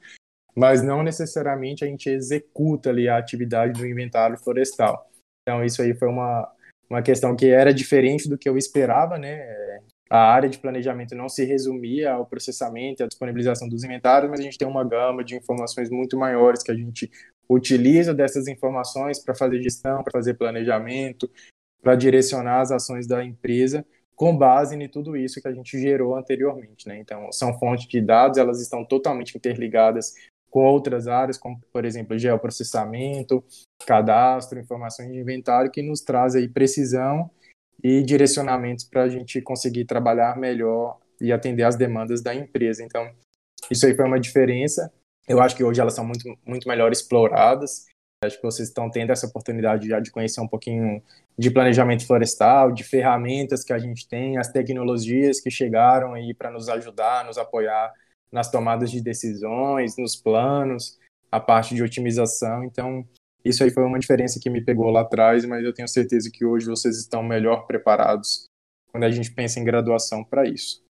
mas 0.56 0.82
não 0.82 1.04
necessariamente 1.04 1.84
a 1.84 1.88
gente 1.88 2.10
executa 2.10 2.90
ali 2.90 3.08
a 3.08 3.18
atividade 3.18 3.80
do 3.80 3.88
inventário 3.88 4.38
florestal. 4.38 5.10
Então, 5.44 5.64
isso 5.64 5.82
aí 5.82 5.94
foi 5.94 6.08
uma, 6.08 6.50
uma 6.90 7.02
questão 7.02 7.36
que 7.36 7.48
era 7.48 7.74
diferente 7.74 8.28
do 8.28 8.38
que 8.38 8.50
eu 8.50 8.58
esperava, 8.58 9.18
né? 9.18 9.42
A 10.10 10.18
área 10.18 10.50
de 10.50 10.58
planejamento 10.58 11.14
não 11.14 11.30
se 11.30 11.46
resumia 11.46 12.14
ao 12.14 12.26
processamento, 12.26 13.04
à 13.04 13.08
disponibilização 13.08 13.70
dos 13.70 13.84
inventários, 13.84 14.30
mas 14.30 14.40
a 14.40 14.44
gente 14.44 14.58
tem 14.58 14.68
uma 14.68 14.84
gama 14.84 15.24
de 15.24 15.36
informações 15.36 15.90
muito 15.92 16.18
maiores 16.18 16.64
que 16.64 16.72
a 16.72 16.76
gente 16.76 17.12
utiliza 17.48 18.12
dessas 18.14 18.48
informações 18.48 19.24
para 19.24 19.36
fazer 19.36 19.62
gestão, 19.62 20.04
para 20.04 20.12
fazer 20.12 20.34
planejamento, 20.34 21.30
para 21.82 21.96
direcionar 21.96 22.62
as 22.62 22.72
ações 22.72 23.08
da 23.08 23.24
empresa 23.24 23.86
com 24.16 24.36
base 24.36 24.76
em 24.76 24.90
tudo 24.90 25.16
isso 25.16 25.42
que 25.42 25.48
a 25.48 25.54
gente 25.54 25.80
gerou 25.80 26.14
anteriormente, 26.14 26.88
né? 26.90 27.00
Então, 27.00 27.32
são 27.32 27.58
fontes 27.58 27.88
de 27.88 28.02
dados, 28.02 28.38
elas 28.38 28.62
estão 28.62 28.84
totalmente 28.84 29.38
interligadas 29.38 30.14
com 30.50 30.66
outras 30.66 31.08
áreas, 31.08 31.38
como, 31.38 31.58
por 31.72 31.86
exemplo, 31.86 32.18
geoprocessamento, 32.18 33.42
cadastro, 33.86 34.60
informações 34.60 35.10
de 35.10 35.20
inventário, 35.20 35.72
que 35.72 35.82
nos 35.82 36.02
traz 36.02 36.36
aí 36.36 36.50
precisão 36.50 37.32
e 37.82 38.04
direcionamentos 38.04 38.84
para 38.84 39.04
a 39.04 39.10
gente 39.10 39.42
conseguir 39.42 39.86
trabalhar 39.86 40.38
melhor 40.38 40.98
e 41.22 41.32
atender 41.32 41.64
às 41.64 41.78
demandas 41.78 42.22
da 42.22 42.36
empresa. 42.36 42.84
Então, 42.84 43.10
isso 43.72 43.86
aí 43.86 43.96
foi 43.96 44.06
uma 44.06 44.20
diferença. 44.20 44.92
Eu 45.28 45.40
acho 45.42 45.56
que 45.56 45.64
hoje 45.64 45.80
elas 45.80 45.94
são 45.94 46.06
muito, 46.06 46.38
muito 46.46 46.68
melhor 46.68 46.92
exploradas. 46.92 47.86
Acho 48.22 48.36
que 48.36 48.44
vocês 48.44 48.68
estão 48.68 48.92
tendo 48.92 49.14
essa 49.14 49.28
oportunidade 49.28 49.88
já 49.88 50.02
de 50.02 50.12
conhecer 50.12 50.42
um 50.42 50.48
pouquinho 50.48 51.02
de 51.38 51.50
planejamento 51.50 52.06
florestal, 52.06 52.70
de 52.70 52.84
ferramentas 52.84 53.64
que 53.64 53.72
a 53.72 53.80
gente 53.80 54.06
tem, 54.10 54.38
as 54.38 54.52
tecnologias 54.52 55.40
que 55.40 55.50
chegaram 55.50 56.14
aí 56.14 56.34
para 56.34 56.52
nos 56.52 56.68
ajudar, 56.68 57.24
nos 57.24 57.38
apoiar 57.38 57.94
nas 58.30 58.52
tomadas 58.52 58.92
de 58.92 59.02
decisões, 59.02 59.96
nos 59.98 60.18
planos, 60.18 61.00
a 61.32 61.40
parte 61.40 61.74
de 61.74 61.82
otimização. 61.82 62.66
Então, 62.66 63.08
isso 63.44 63.64
aí 63.64 63.72
foi 63.72 63.84
uma 63.84 63.98
diferença 63.98 64.38
que 64.38 64.50
me 64.50 64.62
pegou 64.62 64.90
lá 64.90 65.02
atrás, 65.02 65.46
mas 65.46 65.64
eu 65.64 65.74
tenho 65.74 65.88
certeza 65.88 66.30
que 66.30 66.44
hoje 66.44 66.66
vocês 66.66 66.98
estão 66.98 67.24
melhor 67.24 67.66
preparados 67.68 68.48
quando 68.92 69.06
a 69.06 69.12
gente 69.12 69.32
pensa 69.32 69.62
em 69.62 69.64
graduação 69.64 70.26
para 70.26 70.46
isso. 70.46 70.84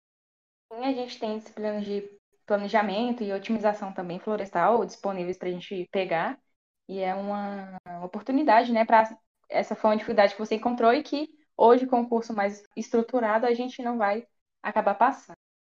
Sim, 0.72 0.84
a 0.84 0.92
gente 0.92 1.18
tem 1.18 1.38
disciplinas 1.38 1.84
de 1.84 2.08
planejamento 2.46 3.24
e 3.24 3.32
otimização 3.32 3.92
também 3.92 4.20
florestal 4.20 4.86
disponíveis 4.86 5.36
para 5.36 5.48
a 5.48 5.52
gente 5.52 5.88
pegar. 5.90 6.38
E 6.88 7.00
é 7.00 7.14
uma 7.14 7.78
oportunidade, 8.04 8.72
né, 8.72 8.84
para 8.84 9.16
essa 9.48 9.74
foi 9.74 9.90
uma 9.90 9.96
dificuldade 9.96 10.34
que 10.34 10.38
você 10.38 10.54
encontrou 10.54 10.92
e 10.92 11.02
que 11.02 11.28
hoje, 11.56 11.86
com 11.86 12.00
o 12.00 12.08
curso 12.08 12.32
mais 12.32 12.62
estruturado, 12.76 13.46
a 13.46 13.54
gente 13.54 13.82
não 13.82 13.98
vai 13.98 14.26
acabar 14.62 14.94
passando. 14.94 15.36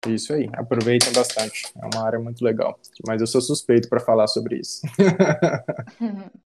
Isso 0.08 0.34
aí, 0.34 0.50
aproveitem 0.54 1.12
bastante. 1.12 1.72
É 1.82 1.86
uma 1.86 2.06
área 2.06 2.20
muito 2.20 2.43
legal. 2.43 2.80
Mas 3.06 3.20
eu 3.20 3.28
sou 3.28 3.41
suspeito 3.41 3.89
para 3.89 4.00
falar 4.00 4.28
sobre 4.28 4.60
isso. 4.60 4.82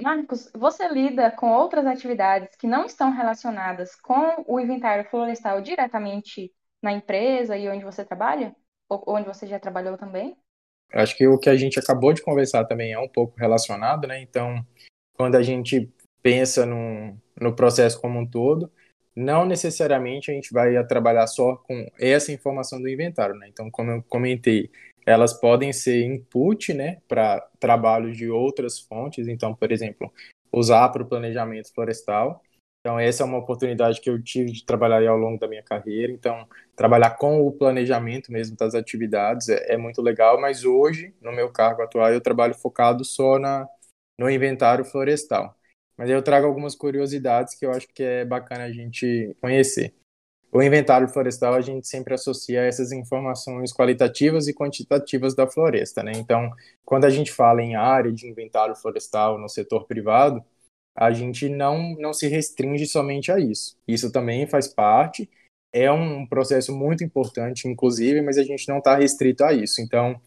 Marcos, 0.00 0.50
você 0.54 0.88
lida 0.88 1.30
com 1.30 1.52
outras 1.52 1.86
atividades 1.86 2.56
que 2.56 2.66
não 2.66 2.84
estão 2.84 3.10
relacionadas 3.10 3.94
com 3.96 4.44
o 4.46 4.58
inventário 4.58 5.04
florestal 5.10 5.60
diretamente 5.60 6.52
na 6.82 6.92
empresa 6.92 7.56
e 7.56 7.68
onde 7.68 7.84
você 7.84 8.04
trabalha? 8.04 8.54
Ou 8.88 9.04
onde 9.08 9.26
você 9.26 9.46
já 9.46 9.58
trabalhou 9.58 9.96
também? 9.96 10.36
Acho 10.92 11.16
que 11.16 11.26
o 11.26 11.38
que 11.38 11.48
a 11.48 11.56
gente 11.56 11.78
acabou 11.78 12.12
de 12.12 12.22
conversar 12.22 12.64
também 12.64 12.92
é 12.92 12.98
um 12.98 13.08
pouco 13.08 13.38
relacionado, 13.38 14.06
né? 14.06 14.20
Então, 14.20 14.64
quando 15.14 15.36
a 15.36 15.42
gente 15.42 15.88
pensa 16.22 16.66
no, 16.66 17.16
no 17.40 17.54
processo 17.54 18.00
como 18.00 18.18
um 18.18 18.26
todo, 18.26 18.70
não 19.14 19.44
necessariamente 19.44 20.30
a 20.30 20.34
gente 20.34 20.52
vai 20.52 20.84
trabalhar 20.86 21.26
só 21.26 21.56
com 21.56 21.86
essa 21.98 22.32
informação 22.32 22.80
do 22.80 22.88
inventário, 22.88 23.34
né? 23.36 23.48
Então, 23.48 23.70
como 23.70 23.90
eu 23.90 24.02
comentei, 24.08 24.70
elas 25.06 25.32
podem 25.32 25.72
ser 25.72 26.04
input, 26.04 26.72
né, 26.72 26.98
para 27.08 27.40
trabalhos 27.58 28.16
de 28.16 28.28
outras 28.30 28.78
fontes. 28.78 29.28
Então, 29.28 29.54
por 29.54 29.72
exemplo, 29.72 30.12
usar 30.52 30.88
para 30.90 31.02
o 31.02 31.06
planejamento 31.06 31.72
florestal. 31.72 32.42
Então, 32.80 32.98
essa 32.98 33.22
é 33.22 33.26
uma 33.26 33.38
oportunidade 33.38 34.00
que 34.00 34.08
eu 34.08 34.22
tive 34.22 34.52
de 34.52 34.64
trabalhar 34.64 35.06
ao 35.10 35.18
longo 35.18 35.38
da 35.38 35.46
minha 35.46 35.62
carreira. 35.62 36.10
Então, 36.12 36.48
trabalhar 36.74 37.10
com 37.18 37.46
o 37.46 37.52
planejamento 37.52 38.32
mesmo 38.32 38.56
das 38.56 38.74
atividades 38.74 39.48
é, 39.50 39.74
é 39.74 39.76
muito 39.76 40.00
legal. 40.00 40.40
Mas 40.40 40.64
hoje, 40.64 41.14
no 41.20 41.30
meu 41.32 41.50
cargo 41.52 41.82
atual, 41.82 42.10
eu 42.12 42.20
trabalho 42.22 42.54
focado 42.54 43.04
só 43.04 43.38
na, 43.38 43.68
no 44.18 44.30
inventário 44.30 44.84
florestal. 44.84 45.54
Mas 45.96 46.08
eu 46.10 46.22
trago 46.22 46.46
algumas 46.46 46.74
curiosidades 46.74 47.54
que 47.54 47.66
eu 47.66 47.72
acho 47.72 47.86
que 47.88 48.02
é 48.02 48.24
bacana 48.24 48.64
a 48.64 48.72
gente 48.72 49.36
conhecer. 49.40 49.94
o 50.52 50.62
inventário 50.62 51.08
florestal 51.08 51.54
a 51.54 51.60
gente 51.60 51.86
sempre 51.88 52.14
associa 52.14 52.62
essas 52.62 52.92
informações 52.92 53.72
qualitativas 53.72 54.48
e 54.48 54.54
quantitativas 54.54 55.34
da 55.34 55.46
floresta, 55.46 56.02
né? 56.02 56.12
Então, 56.16 56.50
quando 56.84 57.04
a 57.04 57.10
gente 57.10 57.32
fala 57.32 57.62
em 57.62 57.76
área 57.76 58.12
de 58.12 58.28
inventário 58.28 58.74
florestal 58.76 59.38
no 59.38 59.48
setor 59.48 59.86
privado, 59.86 60.44
a 60.96 61.10
gente 61.12 61.48
não, 61.48 61.94
não 61.98 62.12
se 62.12 62.28
restringe 62.28 62.86
somente 62.86 63.30
a 63.30 63.38
isso. 63.38 63.76
Isso 63.86 64.10
também 64.10 64.46
faz 64.46 64.68
parte, 64.68 65.28
é 65.72 65.90
um 65.90 66.26
processo 66.26 66.76
muito 66.76 67.04
importante, 67.04 67.68
inclusive, 67.68 68.20
mas 68.22 68.36
a 68.38 68.42
gente 68.42 68.68
não 68.68 68.78
está 68.78 68.96
restrito 68.96 69.44
a 69.44 69.52
isso. 69.52 69.80
Então, 69.80 70.20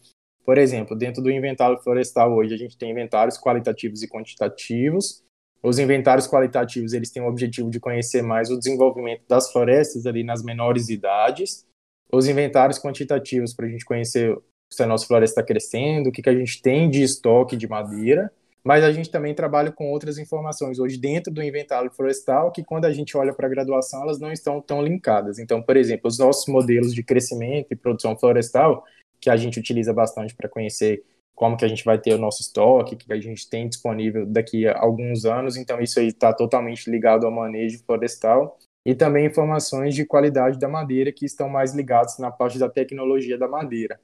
por 0.44 0.58
exemplo, 0.58 0.96
dentro 0.96 1.22
do 1.22 1.30
inventário 1.30 1.78
florestal 1.82 2.32
hoje, 2.34 2.54
a 2.54 2.56
gente 2.56 2.76
tem 2.76 2.90
inventários 2.90 3.38
qualitativos 3.38 4.02
e 4.02 4.08
quantitativos. 4.08 5.22
Os 5.62 5.78
inventários 5.78 6.26
qualitativos, 6.26 6.92
eles 6.92 7.10
têm 7.10 7.22
o 7.22 7.28
objetivo 7.28 7.70
de 7.70 7.80
conhecer 7.80 8.22
mais 8.22 8.50
o 8.50 8.58
desenvolvimento 8.58 9.22
das 9.28 9.50
florestas 9.50 10.06
ali 10.06 10.22
nas 10.22 10.42
menores 10.42 10.88
idades. 10.88 11.66
Os 12.12 12.28
inventários 12.28 12.78
quantitativos, 12.78 13.54
para 13.54 13.66
a 13.66 13.68
gente 13.68 13.84
conhecer 13.84 14.36
se 14.70 14.82
a 14.82 14.86
nossa 14.86 15.06
floresta 15.06 15.40
está 15.40 15.46
crescendo, 15.46 16.08
o 16.08 16.12
que, 16.12 16.22
que 16.22 16.28
a 16.28 16.34
gente 16.34 16.60
tem 16.60 16.90
de 16.90 17.02
estoque 17.02 17.56
de 17.56 17.68
madeira 17.68 18.30
mas 18.64 18.82
a 18.82 18.90
gente 18.90 19.10
também 19.10 19.34
trabalha 19.34 19.70
com 19.70 19.90
outras 19.92 20.16
informações 20.18 20.78
hoje 20.78 20.96
dentro 20.96 21.32
do 21.32 21.42
inventário 21.42 21.90
florestal 21.90 22.50
que 22.50 22.64
quando 22.64 22.86
a 22.86 22.92
gente 22.92 23.16
olha 23.16 23.34
para 23.34 23.46
a 23.46 23.50
graduação 23.50 24.02
elas 24.02 24.18
não 24.18 24.32
estão 24.32 24.60
tão 24.60 24.82
linkadas. 24.82 25.38
Então, 25.38 25.62
por 25.62 25.76
exemplo, 25.76 26.08
os 26.08 26.18
nossos 26.18 26.46
modelos 26.46 26.94
de 26.94 27.02
crescimento 27.02 27.68
e 27.70 27.76
produção 27.76 28.16
florestal 28.16 28.84
que 29.20 29.28
a 29.28 29.36
gente 29.36 29.58
utiliza 29.58 29.92
bastante 29.92 30.34
para 30.34 30.48
conhecer 30.48 31.04
como 31.34 31.56
que 31.56 31.64
a 31.64 31.68
gente 31.68 31.84
vai 31.84 31.98
ter 31.98 32.14
o 32.14 32.18
nosso 32.18 32.40
estoque, 32.42 32.96
que 32.96 33.12
a 33.12 33.20
gente 33.20 33.48
tem 33.48 33.68
disponível 33.68 34.24
daqui 34.24 34.66
a 34.66 34.78
alguns 34.78 35.24
anos, 35.24 35.56
então 35.56 35.80
isso 35.80 35.98
aí 35.98 36.08
está 36.08 36.32
totalmente 36.32 36.88
ligado 36.88 37.26
ao 37.26 37.32
manejo 37.32 37.82
florestal 37.84 38.56
e 38.86 38.94
também 38.94 39.26
informações 39.26 39.94
de 39.94 40.04
qualidade 40.04 40.58
da 40.58 40.68
madeira 40.68 41.10
que 41.12 41.24
estão 41.24 41.48
mais 41.48 41.74
ligadas 41.74 42.18
na 42.18 42.30
parte 42.30 42.58
da 42.58 42.68
tecnologia 42.68 43.36
da 43.36 43.48
madeira. 43.48 43.98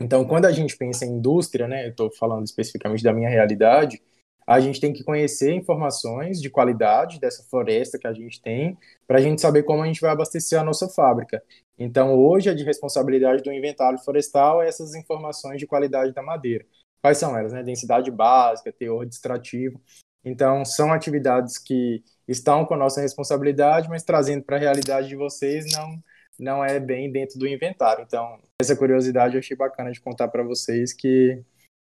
Então, 0.00 0.24
quando 0.24 0.46
a 0.46 0.52
gente 0.52 0.76
pensa 0.76 1.04
em 1.04 1.10
indústria, 1.10 1.68
né, 1.68 1.84
eu 1.86 1.90
estou 1.90 2.10
falando 2.10 2.46
especificamente 2.46 3.04
da 3.04 3.12
minha 3.12 3.28
realidade, 3.28 4.00
a 4.46 4.58
gente 4.58 4.80
tem 4.80 4.92
que 4.92 5.04
conhecer 5.04 5.52
informações 5.52 6.40
de 6.40 6.50
qualidade 6.50 7.20
dessa 7.20 7.44
floresta 7.44 7.98
que 7.98 8.06
a 8.06 8.12
gente 8.12 8.40
tem, 8.40 8.76
para 9.06 9.18
a 9.18 9.20
gente 9.20 9.40
saber 9.40 9.62
como 9.62 9.82
a 9.82 9.86
gente 9.86 10.00
vai 10.00 10.10
abastecer 10.10 10.58
a 10.58 10.64
nossa 10.64 10.88
fábrica. 10.88 11.42
Então, 11.78 12.14
hoje, 12.18 12.50
a 12.50 12.54
de 12.54 12.64
responsabilidade 12.64 13.42
do 13.42 13.52
inventário 13.52 13.98
florestal 13.98 14.62
é 14.62 14.68
essas 14.68 14.94
informações 14.94 15.58
de 15.58 15.66
qualidade 15.66 16.12
da 16.12 16.22
madeira. 16.22 16.64
Quais 17.00 17.18
são 17.18 17.36
elas? 17.36 17.52
Né? 17.52 17.62
Densidade 17.62 18.10
básica, 18.10 18.72
teor 18.72 19.06
distrativo. 19.06 19.80
Então, 20.24 20.64
são 20.64 20.92
atividades 20.92 21.56
que 21.56 22.02
estão 22.26 22.64
com 22.64 22.74
a 22.74 22.76
nossa 22.76 23.00
responsabilidade, 23.00 23.88
mas 23.88 24.02
trazendo 24.02 24.42
para 24.42 24.56
a 24.56 24.60
realidade 24.60 25.08
de 25.08 25.16
vocês, 25.16 25.64
não, 25.72 26.02
não 26.40 26.64
é 26.64 26.80
bem 26.80 27.12
dentro 27.12 27.38
do 27.38 27.46
inventário. 27.46 28.02
Então, 28.02 28.40
essa 28.60 28.74
curiosidade 28.74 29.34
eu 29.34 29.40
achei 29.40 29.56
bacana 29.56 29.92
de 29.92 30.00
contar 30.00 30.28
para 30.28 30.42
vocês 30.42 30.92
que 30.92 31.44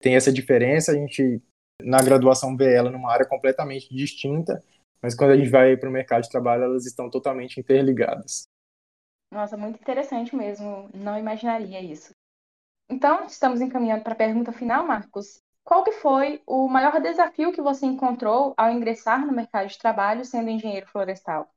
tem 0.01 0.15
essa 0.15 0.33
diferença. 0.33 0.93
A 0.93 0.95
gente, 0.95 1.43
na 1.83 1.99
graduação, 2.03 2.57
vê 2.57 2.75
ela 2.75 2.91
numa 2.91 3.13
área 3.13 3.27
completamente 3.27 3.93
distinta, 3.95 4.63
mas 5.03 5.15
quando 5.15 5.33
a 5.33 5.37
gente 5.37 5.51
vai 5.51 5.77
para 5.77 5.89
o 5.89 5.93
mercado 5.93 6.23
de 6.23 6.31
trabalho, 6.31 6.65
elas 6.65 6.87
estão 6.87 7.11
totalmente 7.11 7.59
interligadas. 7.59 8.45
Nossa, 9.33 9.57
muito 9.57 9.81
interessante 9.81 10.35
mesmo. 10.37 10.89
Não 10.95 11.19
imaginaria 11.19 11.81
isso. 11.81 12.13
Então, 12.89 13.27
estamos 13.27 13.61
encaminhando 13.61 14.05
para 14.05 14.13
a 14.13 14.17
pergunta 14.17 14.53
final, 14.53 14.87
Marcos. 14.87 15.41
Qual 15.65 15.83
que 15.83 15.91
foi 15.91 16.41
o 16.47 16.69
maior 16.69 17.01
desafio 17.01 17.53
que 17.53 17.61
você 17.61 17.85
encontrou 17.85 18.55
ao 18.57 18.71
ingressar 18.71 19.27
no 19.27 19.33
mercado 19.33 19.67
de 19.67 19.77
trabalho 19.77 20.25
sendo 20.25 20.49
engenheiro 20.49 20.87
florestal? 20.87 21.51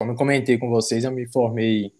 Como 0.00 0.10
eu 0.12 0.16
comentei 0.16 0.58
com 0.58 0.68
vocês, 0.68 1.04
eu 1.04 1.12
me 1.12 1.30
formei 1.30 1.92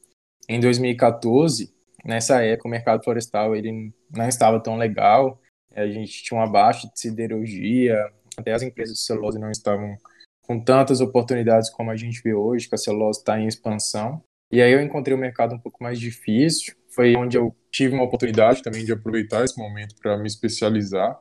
em 0.49 0.61
2014, 0.61 1.73
nessa 2.05 2.43
época, 2.43 2.69
o 2.69 2.71
mercado 2.71 3.03
florestal 3.03 3.57
ele 3.57 3.93
não 4.11 4.29
estava 4.29 4.61
tão 4.61 4.77
legal. 4.77 5.41
A 5.75 5.87
gente 5.87 6.23
tinha 6.23 6.39
uma 6.39 6.51
baixa 6.51 6.89
de 6.89 6.99
siderurgia, 6.99 7.97
até 8.37 8.53
as 8.53 8.63
empresas 8.63 8.97
de 8.97 9.03
celulose 9.03 9.39
não 9.39 9.51
estavam 9.51 9.97
com 10.43 10.59
tantas 10.59 11.01
oportunidades 11.01 11.69
como 11.71 11.91
a 11.91 11.97
gente 11.97 12.23
vê 12.23 12.33
hoje, 12.33 12.69
que 12.69 12.75
a 12.75 12.79
celulose 12.79 13.19
está 13.19 13.39
em 13.39 13.47
expansão. 13.47 14.23
E 14.51 14.63
aí 14.63 14.73
eu 14.73 14.81
encontrei 14.81 15.15
o 15.15 15.19
um 15.19 15.21
mercado 15.21 15.55
um 15.55 15.59
pouco 15.59 15.83
mais 15.83 16.01
difícil. 16.01 16.75
Foi 16.89 17.15
onde 17.17 17.37
eu 17.37 17.55
tive 17.71 17.95
uma 17.95 18.05
oportunidade 18.05 18.63
também 18.63 18.85
de 18.85 18.93
aproveitar 18.93 19.45
esse 19.45 19.59
momento 19.59 19.95
para 20.01 20.17
me 20.17 20.27
especializar. 20.27 21.19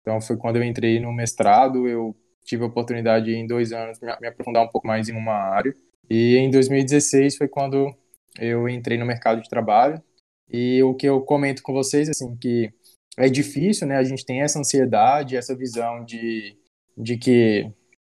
Então 0.00 0.20
foi 0.20 0.36
quando 0.36 0.56
eu 0.56 0.64
entrei 0.64 0.98
no 0.98 1.12
mestrado, 1.12 1.86
eu 1.86 2.16
tive 2.44 2.64
a 2.64 2.66
oportunidade 2.66 3.30
em 3.30 3.46
dois 3.46 3.72
anos 3.72 3.98
me 4.00 4.26
aprofundar 4.26 4.64
um 4.64 4.68
pouco 4.68 4.86
mais 4.86 5.08
em 5.08 5.12
uma 5.12 5.34
área. 5.34 5.74
E 6.08 6.36
em 6.36 6.50
2016 6.50 7.36
foi 7.36 7.48
quando 7.48 7.94
eu 8.38 8.68
entrei 8.68 8.98
no 8.98 9.06
mercado 9.06 9.42
de 9.42 9.48
trabalho. 9.48 10.02
E 10.48 10.82
o 10.82 10.94
que 10.94 11.06
eu 11.06 11.20
comento 11.22 11.62
com 11.62 11.72
vocês 11.72 12.08
assim 12.08 12.36
que 12.36 12.72
é 13.16 13.28
difícil, 13.28 13.86
né? 13.86 13.96
A 13.96 14.04
gente 14.04 14.24
tem 14.24 14.42
essa 14.42 14.58
ansiedade, 14.58 15.36
essa 15.36 15.56
visão 15.56 16.04
de, 16.04 16.56
de 16.96 17.16
que 17.16 17.70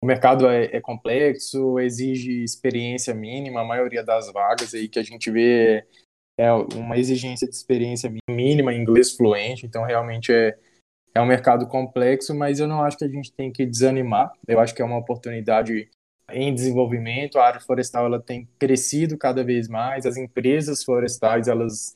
o 0.02 0.06
mercado 0.06 0.48
é, 0.48 0.64
é 0.76 0.80
complexo, 0.80 1.78
exige 1.78 2.42
experiência 2.42 3.14
mínima, 3.14 3.60
a 3.60 3.64
maioria 3.64 4.02
das 4.02 4.32
vagas 4.32 4.74
aí 4.74 4.88
que 4.88 4.98
a 4.98 5.02
gente 5.02 5.30
vê 5.30 5.86
é 6.38 6.52
uma 6.52 6.98
exigência 6.98 7.48
de 7.48 7.54
experiência 7.54 8.12
mínima, 8.28 8.74
inglês 8.74 9.16
fluente, 9.16 9.64
então 9.64 9.84
realmente 9.84 10.32
é, 10.32 10.58
é 11.14 11.20
um 11.20 11.26
mercado 11.26 11.66
complexo, 11.66 12.34
mas 12.34 12.60
eu 12.60 12.68
não 12.68 12.82
acho 12.82 12.98
que 12.98 13.04
a 13.04 13.08
gente 13.08 13.32
tem 13.32 13.50
que 13.50 13.64
desanimar, 13.64 14.30
eu 14.46 14.60
acho 14.60 14.74
que 14.74 14.82
é 14.82 14.84
uma 14.84 14.98
oportunidade 14.98 15.88
em 16.30 16.52
desenvolvimento, 16.54 17.38
a 17.38 17.46
área 17.46 17.60
florestal 17.60 18.06
ela 18.06 18.20
tem 18.20 18.48
crescido 18.58 19.16
cada 19.16 19.44
vez 19.44 19.68
mais, 19.68 20.06
as 20.06 20.16
empresas 20.16 20.82
florestais 20.82 21.48
elas 21.48 21.94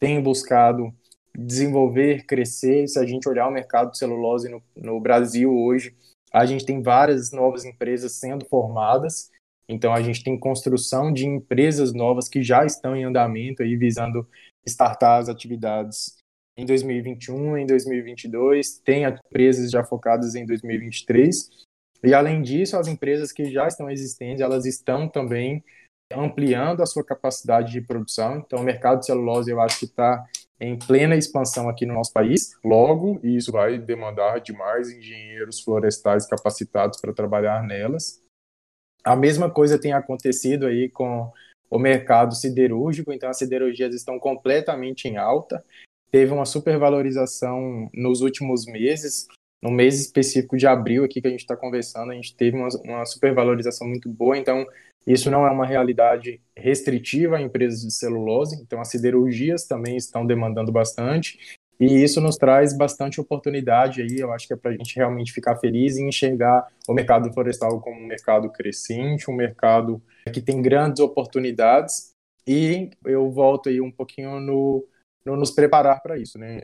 têm 0.00 0.22
buscado 0.22 0.94
desenvolver, 1.36 2.24
crescer. 2.24 2.88
Se 2.88 2.98
a 2.98 3.04
gente 3.04 3.28
olhar 3.28 3.48
o 3.48 3.52
mercado 3.52 3.90
de 3.90 3.98
celulose 3.98 4.48
no, 4.48 4.62
no 4.74 4.98
Brasil 5.00 5.54
hoje, 5.54 5.94
a 6.32 6.46
gente 6.46 6.64
tem 6.64 6.82
várias 6.82 7.30
novas 7.32 7.64
empresas 7.64 8.12
sendo 8.12 8.46
formadas. 8.46 9.30
Então 9.68 9.92
a 9.92 10.00
gente 10.00 10.22
tem 10.22 10.38
construção 10.38 11.12
de 11.12 11.26
empresas 11.26 11.92
novas 11.92 12.28
que 12.28 12.42
já 12.42 12.64
estão 12.64 12.96
em 12.96 13.04
andamento 13.04 13.62
aí 13.62 13.76
visando 13.76 14.26
startar 14.66 15.20
as 15.20 15.28
atividades 15.28 16.16
em 16.58 16.64
2021, 16.64 17.58
em 17.58 17.66
2022, 17.66 18.78
tem 18.78 19.04
empresas 19.04 19.70
já 19.70 19.84
focadas 19.84 20.34
em 20.34 20.46
2023 20.46 21.65
e 22.06 22.14
além 22.14 22.40
disso, 22.40 22.76
as 22.76 22.86
empresas 22.86 23.32
que 23.32 23.50
já 23.50 23.66
estão 23.66 23.90
existentes, 23.90 24.40
elas 24.40 24.64
estão 24.64 25.08
também 25.08 25.64
ampliando 26.12 26.80
a 26.80 26.86
sua 26.86 27.04
capacidade 27.04 27.72
de 27.72 27.80
produção. 27.80 28.36
Então, 28.38 28.60
o 28.60 28.62
mercado 28.62 29.00
de 29.00 29.06
celulose, 29.06 29.50
eu 29.50 29.60
acho 29.60 29.80
que 29.80 29.86
está 29.86 30.24
em 30.60 30.78
plena 30.78 31.16
expansão 31.16 31.68
aqui 31.68 31.84
no 31.84 31.94
nosso 31.94 32.12
país. 32.12 32.56
Logo, 32.64 33.18
isso 33.24 33.50
vai 33.50 33.76
demandar 33.76 34.40
de 34.40 34.52
mais 34.52 34.88
engenheiros 34.88 35.60
florestais 35.60 36.28
capacitados 36.28 37.00
para 37.00 37.12
trabalhar 37.12 37.64
nelas. 37.64 38.22
A 39.04 39.16
mesma 39.16 39.50
coisa 39.50 39.76
tem 39.76 39.92
acontecido 39.92 40.66
aí 40.66 40.88
com 40.88 41.30
o 41.68 41.78
mercado 41.78 42.36
siderúrgico, 42.36 43.12
então 43.12 43.28
as 43.28 43.38
siderurgias 43.38 43.94
estão 43.94 44.18
completamente 44.18 45.08
em 45.08 45.16
alta. 45.16 45.64
Teve 46.12 46.32
uma 46.32 46.46
supervalorização 46.46 47.90
nos 47.92 48.20
últimos 48.20 48.64
meses, 48.64 49.26
no 49.62 49.70
mês 49.70 50.00
específico 50.00 50.56
de 50.56 50.66
abril 50.66 51.04
aqui 51.04 51.20
que 51.20 51.26
a 51.26 51.30
gente 51.30 51.40
está 51.40 51.56
conversando, 51.56 52.12
a 52.12 52.14
gente 52.14 52.36
teve 52.36 52.56
uma, 52.56 52.68
uma 52.84 53.06
supervalorização 53.06 53.86
muito 53.88 54.08
boa, 54.08 54.36
então 54.36 54.66
isso 55.06 55.30
não 55.30 55.46
é 55.46 55.50
uma 55.50 55.66
realidade 55.66 56.40
restritiva 56.56 57.36
a 57.36 57.40
empresas 57.40 57.80
de 57.80 57.92
celulose, 57.92 58.60
então 58.60 58.80
as 58.80 58.88
siderurgias 58.88 59.64
também 59.64 59.96
estão 59.96 60.26
demandando 60.26 60.72
bastante, 60.72 61.38
e 61.78 62.02
isso 62.02 62.20
nos 62.20 62.36
traz 62.36 62.76
bastante 62.76 63.20
oportunidade 63.20 64.00
aí, 64.00 64.18
eu 64.18 64.32
acho 64.32 64.46
que 64.46 64.54
é 64.54 64.56
para 64.56 64.70
a 64.70 64.74
gente 64.74 64.96
realmente 64.96 65.32
ficar 65.32 65.56
feliz 65.56 65.96
e 65.96 66.02
enxergar 66.02 66.66
o 66.88 66.94
mercado 66.94 67.32
florestal 67.32 67.80
como 67.80 68.00
um 68.00 68.06
mercado 68.06 68.50
crescente, 68.50 69.30
um 69.30 69.34
mercado 69.34 70.02
que 70.32 70.40
tem 70.40 70.62
grandes 70.62 71.00
oportunidades, 71.00 72.12
e 72.46 72.90
eu 73.04 73.30
volto 73.30 73.68
aí 73.68 73.80
um 73.80 73.90
pouquinho 73.90 74.40
no, 74.40 74.86
no 75.24 75.36
nos 75.36 75.50
preparar 75.50 76.00
para 76.00 76.16
isso, 76.16 76.38
né? 76.38 76.60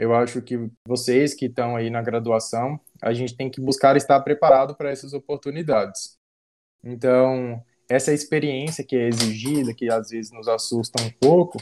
Eu 0.00 0.14
acho 0.14 0.40
que 0.40 0.56
vocês 0.88 1.34
que 1.34 1.44
estão 1.44 1.76
aí 1.76 1.90
na 1.90 2.00
graduação, 2.00 2.80
a 3.02 3.12
gente 3.12 3.36
tem 3.36 3.50
que 3.50 3.60
buscar 3.60 3.98
estar 3.98 4.18
preparado 4.20 4.74
para 4.74 4.88
essas 4.88 5.12
oportunidades. 5.12 6.16
Então, 6.82 7.62
essa 7.86 8.10
experiência 8.10 8.82
que 8.82 8.96
é 8.96 9.08
exigida, 9.08 9.74
que 9.74 9.92
às 9.92 10.08
vezes 10.08 10.32
nos 10.32 10.48
assusta 10.48 11.02
um 11.02 11.10
pouco, 11.20 11.58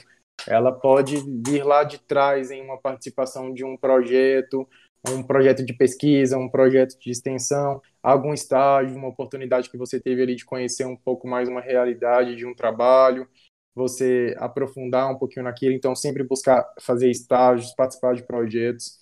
ela 0.47 0.71
pode 0.71 1.17
vir 1.45 1.65
lá 1.65 1.83
de 1.83 1.99
trás 1.99 2.53
em 2.53 2.63
uma 2.63 2.79
participação 2.79 3.53
de 3.53 3.65
um 3.65 3.77
projeto, 3.77 4.69
um 5.09 5.21
projeto 5.21 5.67
de 5.67 5.73
pesquisa, 5.73 6.39
um 6.39 6.49
projeto 6.49 6.97
de 6.97 7.11
extensão, 7.11 7.83
algum 8.01 8.33
estágio, 8.33 8.97
uma 8.97 9.09
oportunidade 9.09 9.69
que 9.69 9.77
você 9.77 9.99
teve 9.99 10.23
ali 10.23 10.37
de 10.37 10.45
conhecer 10.45 10.87
um 10.87 10.97
pouco 10.97 11.27
mais 11.27 11.49
uma 11.49 11.61
realidade 11.61 12.37
de 12.37 12.47
um 12.47 12.55
trabalho 12.55 13.29
você 13.79 14.35
aprofundar 14.39 15.11
um 15.11 15.17
pouquinho 15.17 15.45
naquilo, 15.45 15.75
então 15.75 15.95
sempre 15.95 16.23
buscar 16.23 16.67
fazer 16.81 17.11
estágios, 17.11 17.75
participar 17.75 18.15
de 18.15 18.25
projetos. 18.25 18.99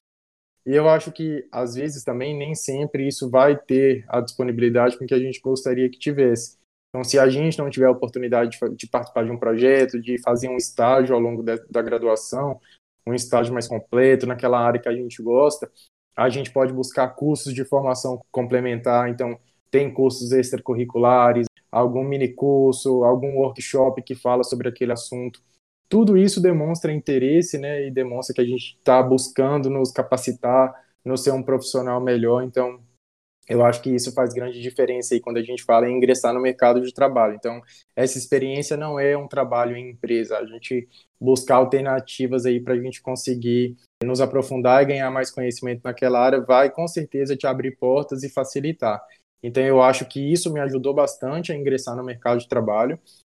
E 0.67 0.75
eu 0.75 0.89
acho 0.89 1.11
que 1.13 1.47
às 1.51 1.75
vezes 1.75 2.05
também 2.05 2.37
nem 2.37 2.55
sempre 2.55 3.07
isso 3.07 3.31
vai 3.31 3.57
ter 3.57 4.05
a 4.09 4.21
disponibilidade 4.21 4.99
com 4.99 5.07
que 5.07 5.15
a 5.15 5.19
gente 5.19 5.41
gostaria 5.41 5.89
que 5.89 5.99
tivesse. 5.99 6.59
Então, 6.91 7.05
se 7.05 7.19
a 7.19 7.29
gente 7.29 7.59
não 7.59 7.71
tiver 7.71 7.87
a 7.87 7.91
oportunidade 7.91 8.59
de, 8.59 8.75
de 8.75 8.87
participar 8.89 9.25
de 9.25 9.31
um 9.31 9.39
projeto, 9.39 10.01
de 10.01 10.21
fazer 10.23 10.49
um 10.49 10.57
estágio 10.57 11.15
ao 11.15 11.21
longo 11.21 11.43
de, 11.43 11.57
da 11.71 11.83
graduação, 11.83 12.61
um 13.07 13.15
estágio 13.15 13.53
mais 13.53 13.69
completo 13.69 14.27
naquela 14.27 14.59
área 14.59 14.81
que 14.81 14.89
a 14.89 14.95
gente 14.95 15.23
gosta, 15.23 15.71
a 16.17 16.29
gente 16.29 16.51
pode 16.51 16.73
buscar 16.73 17.09
cursos 17.09 17.53
de 17.53 17.65
formação 17.65 18.21
complementar. 18.31 19.09
Então, 19.09 19.39
tem 19.71 19.93
cursos 19.93 20.33
extracurriculares, 20.33 21.47
algum 21.71 22.05
mini 22.05 22.29
curso, 22.29 23.05
algum 23.05 23.37
workshop 23.37 24.03
que 24.03 24.15
fala 24.15 24.43
sobre 24.45 24.69
aquele 24.69 24.93
assunto. 24.93 25.41
Tudo 25.89 26.17
isso 26.17 26.41
demonstra 26.41 26.93
interesse, 26.93 27.59
né, 27.59 27.87
e 27.87 27.91
demonstra 27.91 28.35
que 28.35 28.41
a 28.41 28.45
gente 28.45 28.77
está 28.79 29.03
buscando 29.03 29.71
nos 29.71 29.93
capacitar, 29.93 30.75
nos 31.05 31.23
ser 31.23 31.33
um 31.33 31.43
profissional 31.43 32.01
melhor. 32.01 32.43
Então, 32.43 32.81
eu 33.49 33.65
acho 33.65 33.81
que 33.81 33.91
isso 33.91 34.13
faz 34.13 34.35
grande 34.35 34.61
diferença 34.61 35.15
aí 35.15 35.21
quando 35.21 35.37
a 35.37 35.43
gente 35.43 35.63
fala 35.63 35.89
em 35.89 35.97
ingressar 35.97 36.35
no 36.35 36.41
mercado 36.41 36.81
de 36.81 36.93
trabalho. 36.93 37.35
Então, 37.35 37.61
essa 37.95 38.19
experiência 38.19 38.77
não 38.77 38.99
é 38.99 39.17
um 39.17 39.29
trabalho 39.29 39.77
em 39.77 39.91
empresa, 39.91 40.39
a 40.39 40.45
gente 40.45 40.89
buscar 41.21 41.57
alternativas 41.57 42.45
aí 42.45 42.61
para 42.61 42.75
a 42.75 42.81
gente 42.81 43.01
conseguir 43.01 43.77
nos 44.05 44.21
aprofundar 44.21 44.83
e 44.83 44.87
ganhar 44.87 45.11
mais 45.11 45.31
conhecimento 45.31 45.83
naquela 45.85 46.21
área 46.21 46.41
vai 46.41 46.71
com 46.71 46.87
certeza 46.89 47.37
te 47.37 47.47
abrir 47.47 47.77
portas 47.77 48.25
e 48.25 48.29
facilitar. 48.29 49.01
Então, 49.47 49.63
eu 49.63 49.81
acho 49.81 50.05
que 50.07 50.21
isso 50.21 50.53
me 50.53 50.59
ajudou 50.61 50.93
bastante 50.93 51.53
a 51.53 51.57
ingressar 51.57 51.95
no 51.97 52.03
mercado 52.03 52.41
de 52.41 52.49
trabalho. 52.49 52.99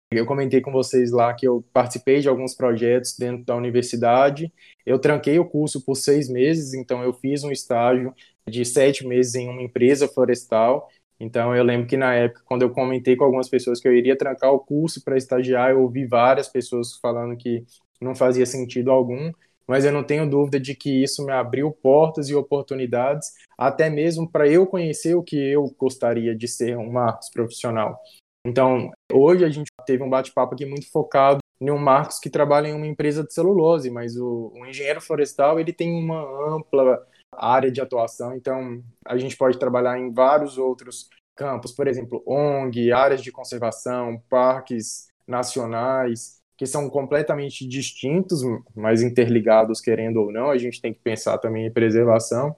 Eu 0.09 0.25
comentei 0.25 0.61
com 0.61 0.71
vocês 0.71 1.11
lá 1.11 1.33
que 1.33 1.45
eu 1.45 1.65
participei 1.73 2.21
de 2.21 2.29
alguns 2.29 2.55
projetos 2.55 3.17
dentro 3.17 3.43
da 3.43 3.57
universidade. 3.57 4.53
Eu 4.85 4.99
tranquei 4.99 5.37
o 5.37 5.43
curso 5.45 5.83
por 5.83 5.95
seis 5.95 6.29
meses, 6.29 6.73
então 6.73 7.03
eu 7.03 7.11
fiz 7.13 7.43
um 7.43 7.51
estágio 7.51 8.13
de 8.47 8.63
sete 8.63 9.05
meses 9.05 9.35
em 9.35 9.49
uma 9.49 9.61
empresa 9.61 10.07
florestal. 10.07 10.87
Então 11.19 11.53
eu 11.53 11.61
lembro 11.61 11.87
que 11.87 11.97
na 11.97 12.13
época, 12.13 12.41
quando 12.45 12.61
eu 12.61 12.69
comentei 12.69 13.17
com 13.17 13.25
algumas 13.25 13.49
pessoas 13.49 13.81
que 13.81 13.87
eu 13.87 13.93
iria 13.93 14.17
trancar 14.17 14.53
o 14.53 14.59
curso 14.59 15.03
para 15.03 15.17
estagiar, 15.17 15.71
eu 15.71 15.81
ouvi 15.81 16.05
várias 16.05 16.47
pessoas 16.47 16.97
falando 17.01 17.35
que 17.35 17.65
não 17.99 18.15
fazia 18.15 18.45
sentido 18.45 18.91
algum, 18.91 19.33
mas 19.67 19.85
eu 19.85 19.91
não 19.91 20.03
tenho 20.03 20.29
dúvida 20.29 20.59
de 20.59 20.73
que 20.73 21.03
isso 21.03 21.25
me 21.25 21.31
abriu 21.31 21.71
portas 21.71 22.29
e 22.29 22.35
oportunidades, 22.35 23.31
até 23.57 23.89
mesmo 23.89 24.29
para 24.29 24.47
eu 24.47 24.65
conhecer 24.65 25.15
o 25.15 25.23
que 25.23 25.35
eu 25.35 25.73
gostaria 25.77 26.35
de 26.35 26.47
ser 26.47 26.77
um 26.77 26.91
Marcos 26.91 27.29
profissional. 27.29 27.99
Então, 28.45 28.89
hoje 29.11 29.43
a 29.43 29.49
gente 29.49 29.69
teve 29.85 30.01
um 30.03 30.09
bate-papo 30.09 30.53
aqui 30.53 30.65
muito 30.65 30.89
focado 30.89 31.39
em 31.59 31.69
um 31.69 31.77
Marcos 31.77 32.19
que 32.19 32.29
trabalha 32.29 32.67
em 32.67 32.73
uma 32.73 32.87
empresa 32.87 33.23
de 33.23 33.33
celulose, 33.33 33.89
mas 33.89 34.15
o, 34.15 34.53
o 34.55 34.65
engenheiro 34.65 35.01
florestal 35.01 35.59
ele 35.59 35.73
tem 35.73 35.91
uma 35.91 36.21
ampla 36.55 37.05
área 37.31 37.69
de 37.69 37.81
atuação, 37.81 38.35
então 38.35 38.81
a 39.05 39.17
gente 39.17 39.35
pode 39.35 39.59
trabalhar 39.59 39.99
em 39.99 40.13
vários 40.13 40.57
outros 40.57 41.09
campos, 41.35 41.71
por 41.71 41.87
exemplo, 41.87 42.23
ONG, 42.25 42.91
áreas 42.91 43.21
de 43.21 43.31
conservação, 43.31 44.21
parques 44.29 45.07
nacionais, 45.27 46.41
que 46.57 46.65
são 46.65 46.89
completamente 46.89 47.67
distintos, 47.67 48.41
mas 48.75 49.03
interligados, 49.03 49.79
querendo 49.79 50.17
ou 50.17 50.31
não, 50.31 50.49
a 50.49 50.57
gente 50.57 50.81
tem 50.81 50.93
que 50.93 50.99
pensar 50.99 51.37
também 51.37 51.67
em 51.67 51.71
preservação. 51.71 52.55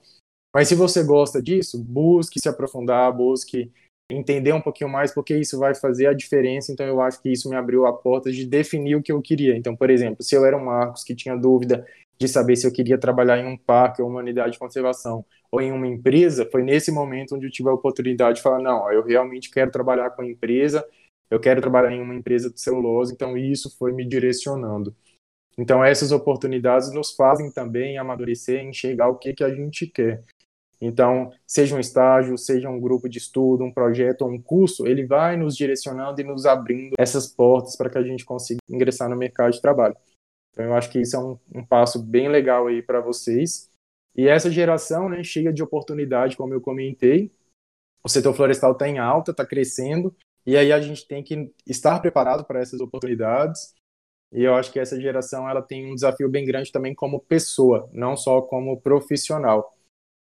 Mas 0.56 0.68
se 0.68 0.76
você 0.76 1.04
gosta 1.04 1.42
disso, 1.42 1.84
busque 1.84 2.40
se 2.40 2.48
aprofundar, 2.48 3.12
busque 3.16 3.72
entender 4.12 4.54
um 4.54 4.62
pouquinho 4.62 4.90
mais, 4.90 5.14
porque 5.14 5.36
isso 5.38 5.60
vai 5.60 5.76
fazer 5.76 6.08
a 6.08 6.14
diferença. 6.14 6.72
Então, 6.72 6.86
eu 6.86 7.00
acho 7.02 7.22
que 7.22 7.30
isso 7.30 7.50
me 7.50 7.56
abriu 7.56 7.86
a 7.86 7.94
porta 7.94 8.32
de 8.32 8.46
definir 8.46 8.96
o 8.96 9.04
que 9.04 9.12
eu 9.12 9.22
queria. 9.22 9.56
Então, 9.56 9.76
por 9.76 9.90
exemplo, 9.90 10.24
se 10.24 10.36
eu 10.36 10.46
era 10.46 10.58
um 10.58 10.66
Marcos 10.66 11.04
que 11.04 11.14
tinha 11.14 11.36
dúvida 11.36 11.86
de 12.18 12.28
saber 12.28 12.56
se 12.56 12.66
eu 12.66 12.72
queria 12.72 12.98
trabalhar 12.98 13.38
em 13.38 13.46
um 13.46 13.58
parque 13.58 14.02
ou 14.02 14.10
uma 14.10 14.20
unidade 14.20 14.54
de 14.54 14.60
conservação 14.60 15.24
ou 15.52 15.62
em 15.62 15.72
uma 15.72 15.88
empresa, 15.88 16.48
foi 16.52 16.64
nesse 16.64 16.92
momento 16.92 17.36
onde 17.36 17.46
eu 17.46 17.52
tive 17.52 17.70
a 17.70 17.74
oportunidade 17.74 18.38
de 18.38 18.42
falar: 18.42 18.60
não, 18.60 18.92
eu 18.92 19.04
realmente 19.04 19.50
quero 19.52 19.72
trabalhar 19.72 20.10
com 20.12 20.22
a 20.22 20.28
empresa, 20.28 20.86
eu 21.30 21.40
quero 21.40 21.62
trabalhar 21.62 21.92
em 21.92 22.02
uma 22.02 22.16
empresa 22.16 22.50
de 22.50 22.60
celulose, 22.60 23.14
então 23.14 23.38
isso 23.38 23.76
foi 23.78 23.92
me 23.92 24.06
direcionando. 24.06 24.96
Então, 25.58 25.84
essas 25.84 26.12
oportunidades 26.12 26.92
nos 26.94 27.12
fazem 27.12 27.52
também 27.52 27.98
amadurecer, 27.98 28.64
enxergar 28.64 29.10
o 29.10 29.18
que, 29.18 29.34
que 29.34 29.44
a 29.44 29.54
gente 29.54 29.86
quer. 29.88 30.24
Então, 30.82 31.34
seja 31.46 31.76
um 31.76 31.80
estágio, 31.80 32.38
seja 32.38 32.70
um 32.70 32.80
grupo 32.80 33.10
de 33.10 33.18
estudo, 33.18 33.66
um 33.66 33.74
projeto 33.74 34.22
ou 34.22 34.32
um 34.32 34.42
curso, 34.42 34.88
ele 34.88 35.06
vai 35.06 35.36
nos 35.36 35.58
direcionando 35.58 36.22
e 36.22 36.24
nos 36.24 36.46
abrindo 36.46 36.94
essas 36.98 37.28
portas 37.28 37.76
para 37.76 37.90
que 37.90 37.98
a 37.98 38.04
gente 38.04 38.24
consiga 38.24 38.60
ingressar 38.70 39.10
no 39.10 39.18
mercado 39.18 39.52
de 39.52 39.62
trabalho. 39.62 39.98
Então, 40.54 40.64
eu 40.64 40.74
acho 40.74 40.90
que 40.90 41.02
isso 41.02 41.18
é 41.18 41.20
um, 41.20 41.38
um 41.54 41.66
passo 41.66 42.02
bem 42.02 42.30
legal 42.30 42.68
aí 42.68 42.82
para 42.82 43.02
vocês. 43.02 43.70
E 44.16 44.28
essa 44.28 44.50
geração, 44.50 45.10
né, 45.10 45.22
de 45.22 45.64
oportunidade, 45.64 46.38
como 46.38 46.54
eu 46.54 46.62
comentei, 46.62 47.32
o 48.04 48.08
setor 48.08 48.34
florestal 48.34 48.72
está 48.72 48.88
em 48.88 48.98
alta, 48.98 49.32
está 49.32 49.46
crescendo, 49.46 50.16
e 50.50 50.58
aí 50.58 50.72
a 50.72 50.82
gente 50.82 51.08
tem 51.08 51.24
que 51.24 51.52
estar 51.68 52.00
preparado 52.00 52.44
para 52.46 52.60
essas 52.60 52.82
oportunidades. 52.82 53.74
E 54.32 54.44
eu 54.44 54.56
acho 54.56 54.72
que 54.72 54.80
essa 54.80 55.00
geração 55.00 55.50
ela 55.50 55.62
tem 55.62 55.92
um 55.92 55.96
desafio 55.96 56.30
bem 56.30 56.46
grande 56.46 56.72
também 56.72 56.94
como 56.94 57.20
pessoa, 57.20 57.90
não 57.94 58.16
só 58.18 58.42
como 58.42 58.80
profissional. 58.82 59.76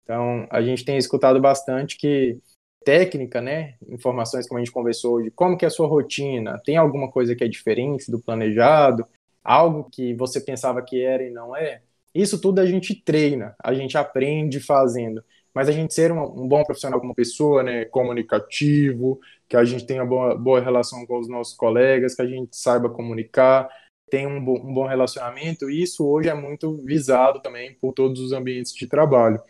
Então, 0.02 0.46
a 0.50 0.62
gente 0.62 0.84
tem 0.84 0.96
escutado 0.96 1.40
bastante 1.40 1.96
que 1.96 2.38
técnica, 2.84 3.40
né, 3.40 3.74
informações 3.88 4.46
como 4.48 4.58
a 4.58 4.64
gente 4.64 4.72
conversou 4.72 5.16
hoje, 5.16 5.30
como 5.32 5.56
que 5.56 5.64
é 5.64 5.68
a 5.68 5.70
sua 5.70 5.88
rotina, 5.88 6.60
tem 6.64 6.76
alguma 6.76 7.10
coisa 7.10 7.34
que 7.34 7.42
é 7.42 7.48
diferente 7.48 8.10
do 8.10 8.20
planejado, 8.20 9.04
algo 9.42 9.90
que 9.90 10.14
você 10.14 10.40
pensava 10.40 10.80
que 10.82 11.02
era 11.02 11.24
e 11.24 11.30
não 11.30 11.56
é, 11.56 11.82
isso 12.14 12.40
tudo 12.40 12.60
a 12.60 12.66
gente 12.66 12.94
treina, 12.94 13.54
a 13.62 13.74
gente 13.74 13.98
aprende 13.98 14.60
fazendo. 14.60 15.22
Mas 15.56 15.70
a 15.70 15.72
gente 15.72 15.94
ser 15.94 16.12
um, 16.12 16.22
um 16.42 16.46
bom 16.46 16.62
profissional 16.64 17.00
como 17.00 17.14
pessoa, 17.14 17.62
né, 17.62 17.86
comunicativo, 17.86 19.18
que 19.48 19.56
a 19.56 19.64
gente 19.64 19.86
tenha 19.86 20.04
boa, 20.04 20.36
boa 20.36 20.60
relação 20.60 21.06
com 21.06 21.18
os 21.18 21.28
nossos 21.30 21.56
colegas, 21.56 22.14
que 22.14 22.20
a 22.20 22.26
gente 22.26 22.54
saiba 22.54 22.90
comunicar, 22.90 23.66
tenha 24.10 24.28
um, 24.28 24.44
bo 24.44 24.58
um 24.58 24.74
bom 24.74 24.86
relacionamento, 24.86 25.70
isso 25.70 26.06
hoje 26.06 26.28
é 26.28 26.34
muito 26.34 26.76
visado 26.84 27.40
também 27.40 27.72
por 27.80 27.94
todos 27.94 28.20
os 28.20 28.32
ambientes 28.32 28.74
de 28.74 28.86
trabalho. 28.86 29.42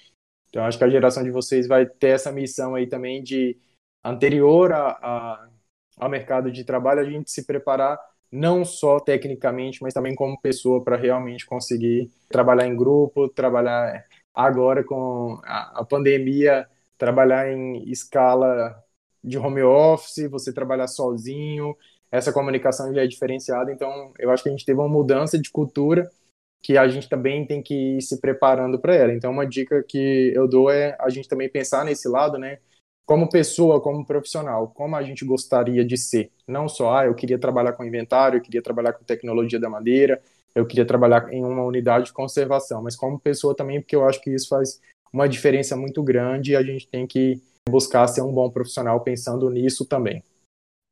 Então, 0.49 0.65
acho 0.65 0.79
que 0.79 0.85
a 0.85 0.89
geração 0.89 1.25
de 1.25 1.33
vocês 1.33 1.67
vai 1.67 1.85
ter 1.85 2.11
essa 2.11 2.31
missão 2.31 2.77
aí 2.77 2.87
também 2.87 3.21
de, 3.21 3.59
anterior 4.05 4.73
a, 4.73 4.91
a, 5.03 5.49
ao 5.99 6.09
mercado 6.09 6.53
de 6.53 6.63
trabalho, 6.63 7.01
a 7.01 7.05
gente 7.05 7.33
se 7.33 7.45
preparar 7.45 7.99
não 8.31 8.65
só 8.65 9.01
tecnicamente, 9.01 9.83
mas 9.83 9.93
também 9.93 10.15
como 10.15 10.41
pessoa 10.41 10.85
para 10.85 10.97
realmente 10.97 11.45
conseguir 11.45 12.13
trabalhar 12.29 12.69
em 12.69 12.77
grupo, 12.77 13.29
trabalhar 13.29 14.07
agora 14.37 14.85
com 14.85 15.41
a, 15.45 15.81
a 15.81 15.85
pandemia, 15.85 16.69
trabalhar 16.99 17.51
em 17.51 17.91
escala 17.91 18.77
de 19.25 19.39
home 19.39 19.63
office, 19.63 20.31
você 20.31 20.53
trabalhar 20.53 20.87
sozinho, 20.87 21.75
essa 22.13 22.33
comunicação 22.33 22.95
já 22.95 23.03
é 23.03 23.07
diferenciada, 23.07 23.73
então 23.73 24.13
eu 24.19 24.31
acho 24.31 24.43
que 24.43 24.49
a 24.51 24.53
gente 24.53 24.65
teve 24.65 24.79
uma 24.79 24.89
mudança 24.89 25.39
de 25.39 25.51
cultura 25.51 26.11
que 26.63 26.77
a 26.77 26.89
gente 26.89 27.09
também 27.09 27.47
tem 27.47 27.63
que 27.63 27.97
ir 27.97 28.03
se 28.03 28.21
preparando 28.21 28.79
para 28.79 28.95
ela. 28.95 29.13
Então, 29.13 29.31
uma 29.31 29.47
dica 29.47 29.85
que 29.87 30.33
eu 30.35 30.49
dou 30.49 30.71
é 30.71 30.97
a 30.99 31.09
gente 31.09 31.29
também 31.29 31.49
pensar 31.49 31.85
nesse 31.85 32.09
lado, 32.09 32.39
né? 32.39 32.59
Como 33.05 33.29
pessoa, 33.29 33.81
como 33.81 34.05
profissional, 34.05 34.69
como 34.75 34.97
a 34.97 35.03
gente 35.03 35.25
gostaria 35.25 35.85
de 35.85 35.97
ser. 35.97 36.33
Não 36.47 36.69
só, 36.69 36.97
ah, 36.99 37.07
eu 37.07 37.15
queria 37.15 37.39
trabalhar 37.39 37.73
com 37.75 37.85
inventário, 37.85 38.39
eu 38.39 38.43
queria 38.43 38.61
trabalhar 38.61 38.95
com 38.95 39.05
tecnologia 39.05 39.61
da 39.61 39.71
madeira, 39.71 40.21
eu 40.57 40.67
queria 40.67 40.87
trabalhar 40.87 41.31
em 41.31 41.45
uma 41.45 41.63
unidade 41.63 42.07
de 42.07 42.13
conservação, 42.15 42.83
mas 42.83 42.97
como 42.97 43.21
pessoa 43.21 43.55
também, 43.55 43.79
porque 43.79 43.95
eu 43.95 44.09
acho 44.09 44.23
que 44.23 44.31
isso 44.31 44.49
faz 44.49 44.81
uma 45.13 45.29
diferença 45.29 45.77
muito 45.77 46.03
grande 46.03 46.53
e 46.53 46.57
a 46.57 46.63
gente 46.63 46.89
tem 46.89 47.07
que 47.07 47.43
buscar 47.69 48.07
ser 48.09 48.23
um 48.23 48.33
bom 48.33 48.51
profissional 48.51 48.99
pensando 49.01 49.51
nisso 49.51 49.85
também. 49.85 50.25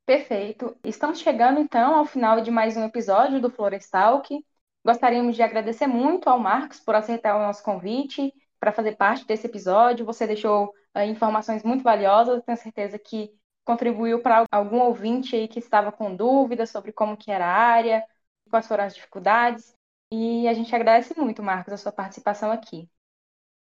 Perfeito. 0.05 0.77
Estamos 0.85 1.19
chegando 1.19 1.59
então 1.59 1.97
ao 1.97 2.05
final 2.05 2.43
de 2.43 2.51
mais 2.51 2.77
um 2.77 2.85
episódio 2.85 3.41
do 3.41 3.49
Florestalk. 3.49 4.39
Gostaríamos 4.85 5.35
de 5.35 5.43
agradecer 5.43 5.87
muito 5.87 6.29
ao 6.29 6.39
Marcos 6.39 6.79
por 6.79 6.95
aceitar 6.95 7.35
o 7.35 7.43
nosso 7.43 7.65
convite 7.65 8.35
para 8.61 8.71
fazer 8.71 8.97
parte 8.97 9.27
desse 9.27 9.47
episódio. 9.47 10.05
Você 10.05 10.27
deixou 10.27 10.75
uh, 10.95 11.01
informações 11.01 11.63
muito 11.63 11.83
valiosas, 11.83 12.43
tenho 12.45 12.59
certeza 12.59 12.99
que 12.99 13.31
contribuiu 13.65 14.21
para 14.21 14.45
algum 14.53 14.81
ouvinte 14.81 15.35
aí 15.35 15.49
que 15.49 15.59
estava 15.59 15.91
com 15.91 16.15
dúvidas 16.15 16.69
sobre 16.69 16.93
como 16.93 17.17
que 17.17 17.31
era 17.31 17.47
a 17.47 17.57
área, 17.57 18.05
quais 18.55 18.69
foram 18.69 18.85
as 18.85 18.95
dificuldades. 18.95 19.75
E 20.13 20.47
a 20.47 20.55
gente 20.55 20.73
agradece 20.73 21.13
muito, 21.19 21.43
Marcos, 21.43 21.73
a 21.73 21.77
sua 21.77 21.91
participação 21.91 22.53
aqui. 22.53 22.89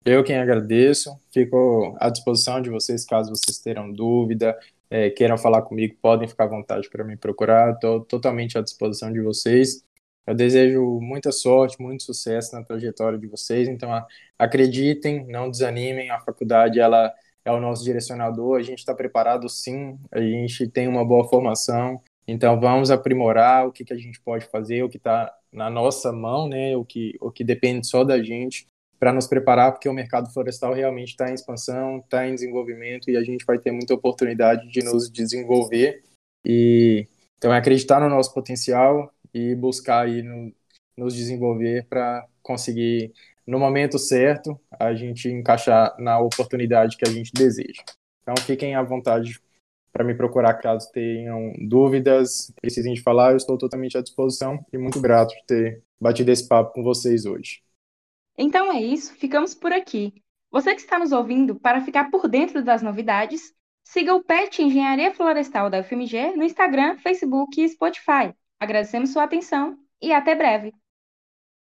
Eu 0.05 0.23
quem 0.23 0.39
agradeço, 0.39 1.11
fico 1.33 1.97
à 1.99 2.09
disposição 2.09 2.63
de 2.63 2.71
vocês 2.71 3.05
caso 3.05 3.31
vocês 3.31 3.59
tenham 3.59 3.93
dúvida, 3.93 4.57
é, 4.89 5.11
queiram 5.11 5.37
falar 5.37 5.63
comigo, 5.63 5.97
podem 6.01 6.29
ficar 6.29 6.45
à 6.45 6.47
vontade 6.47 6.89
para 6.89 7.03
me 7.03 7.17
procurar, 7.17 7.73
estou 7.73 8.05
totalmente 8.05 8.57
à 8.57 8.63
disposição 8.63 9.13
de 9.13 9.21
vocês. 9.21 9.85
Eu 10.25 10.37
desejo 10.37 11.01
muita 11.01 11.33
sorte, 11.33 11.83
muito 11.83 12.05
sucesso 12.05 12.55
na 12.55 12.63
trajetória 12.63 13.19
de 13.19 13.27
vocês. 13.27 13.67
Então, 13.67 13.91
acreditem, 14.39 15.27
não 15.27 15.51
desanimem. 15.51 16.11
A 16.11 16.21
faculdade 16.21 16.79
ela 16.79 17.13
é 17.45 17.51
o 17.51 17.61
nosso 17.61 17.83
direcionador. 17.83 18.59
A 18.59 18.63
gente 18.63 18.79
está 18.79 18.95
preparado, 18.95 19.49
sim. 19.49 19.99
A 20.13 20.21
gente 20.21 20.69
tem 20.69 20.87
uma 20.87 21.05
boa 21.05 21.29
formação. 21.29 22.01
Então, 22.29 22.59
vamos 22.59 22.91
aprimorar 22.91 23.67
o 23.67 23.73
que, 23.73 23.85
que 23.85 23.93
a 23.93 23.97
gente 23.97 24.21
pode 24.21 24.47
fazer, 24.47 24.83
o 24.83 24.89
que 24.89 24.97
está 24.97 25.33
na 25.53 25.71
nossa 25.71 26.13
mão, 26.13 26.49
né? 26.49 26.77
O 26.77 26.85
que, 26.85 27.17
o 27.21 27.31
que 27.31 27.45
depende 27.45 27.87
só 27.87 28.03
da 28.03 28.23
gente 28.23 28.67
para 28.99 29.13
nos 29.13 29.27
preparar, 29.27 29.73
porque 29.73 29.89
o 29.89 29.93
mercado 29.93 30.33
florestal 30.33 30.73
realmente 30.73 31.11
está 31.11 31.31
em 31.31 31.35
expansão, 31.35 31.99
está 31.99 32.27
em 32.27 32.35
desenvolvimento 32.35 33.11
e 33.11 33.17
a 33.17 33.23
gente 33.23 33.45
vai 33.45 33.59
ter 33.59 33.71
muita 33.71 33.95
oportunidade 33.95 34.69
de 34.69 34.83
nos 34.83 35.11
desenvolver 35.11 36.03
E 36.45 37.07
então 37.37 37.53
é 37.53 37.59
acreditar 37.59 38.01
no 38.01 38.09
nosso 38.09 38.33
potencial 38.33 39.13
e 39.35 39.55
buscar 39.55 40.07
aí 40.07 40.23
no, 40.23 40.53
nos 40.97 41.15
desenvolver 41.15 41.87
para 41.89 42.27
conseguir 42.43 43.13
no 43.47 43.59
momento 43.59 43.99
certo 43.99 44.59
a 44.79 44.95
gente 44.95 45.29
encaixar 45.29 45.95
na 45.99 46.19
oportunidade 46.19 46.97
que 46.97 47.07
a 47.07 47.13
gente 47.13 47.33
deseja. 47.33 47.83
Então 48.23 48.35
fiquem 48.45 48.75
à 48.75 48.83
vontade 48.83 49.41
para 49.97 50.05
me 50.05 50.15
procurar 50.15 50.53
caso 50.53 50.93
tenham 50.93 51.55
dúvidas, 51.59 52.53
precisem 52.61 52.93
de 52.93 53.01
falar, 53.01 53.31
eu 53.31 53.39
estou 53.39 53.57
totalmente 53.57 53.97
à 53.97 54.03
disposição 54.03 54.63
e 54.71 54.77
muito 54.77 55.01
grato 55.01 55.35
por 55.35 55.47
ter 55.47 55.83
batido 55.99 56.31
esse 56.31 56.47
papo 56.47 56.75
com 56.75 56.83
vocês 56.83 57.25
hoje. 57.25 57.63
Então 58.37 58.71
é 58.71 58.79
isso, 58.79 59.15
ficamos 59.15 59.55
por 59.55 59.73
aqui. 59.73 60.23
Você 60.51 60.75
que 60.75 60.83
está 60.83 60.99
nos 60.99 61.13
ouvindo, 61.13 61.59
para 61.59 61.81
ficar 61.81 62.11
por 62.11 62.29
dentro 62.29 62.63
das 62.63 62.83
novidades, 62.83 63.55
siga 63.83 64.15
o 64.15 64.23
PET 64.23 64.63
Engenharia 64.63 65.15
Florestal 65.15 65.71
da 65.71 65.81
UFMG 65.81 66.37
no 66.37 66.45
Instagram, 66.45 66.99
Facebook 66.99 67.59
e 67.59 67.67
Spotify. 67.67 68.35
Agradecemos 68.61 69.15
sua 69.15 69.25
atenção 69.25 69.79
e 70.03 70.13
até 70.13 70.35
breve! 70.35 70.75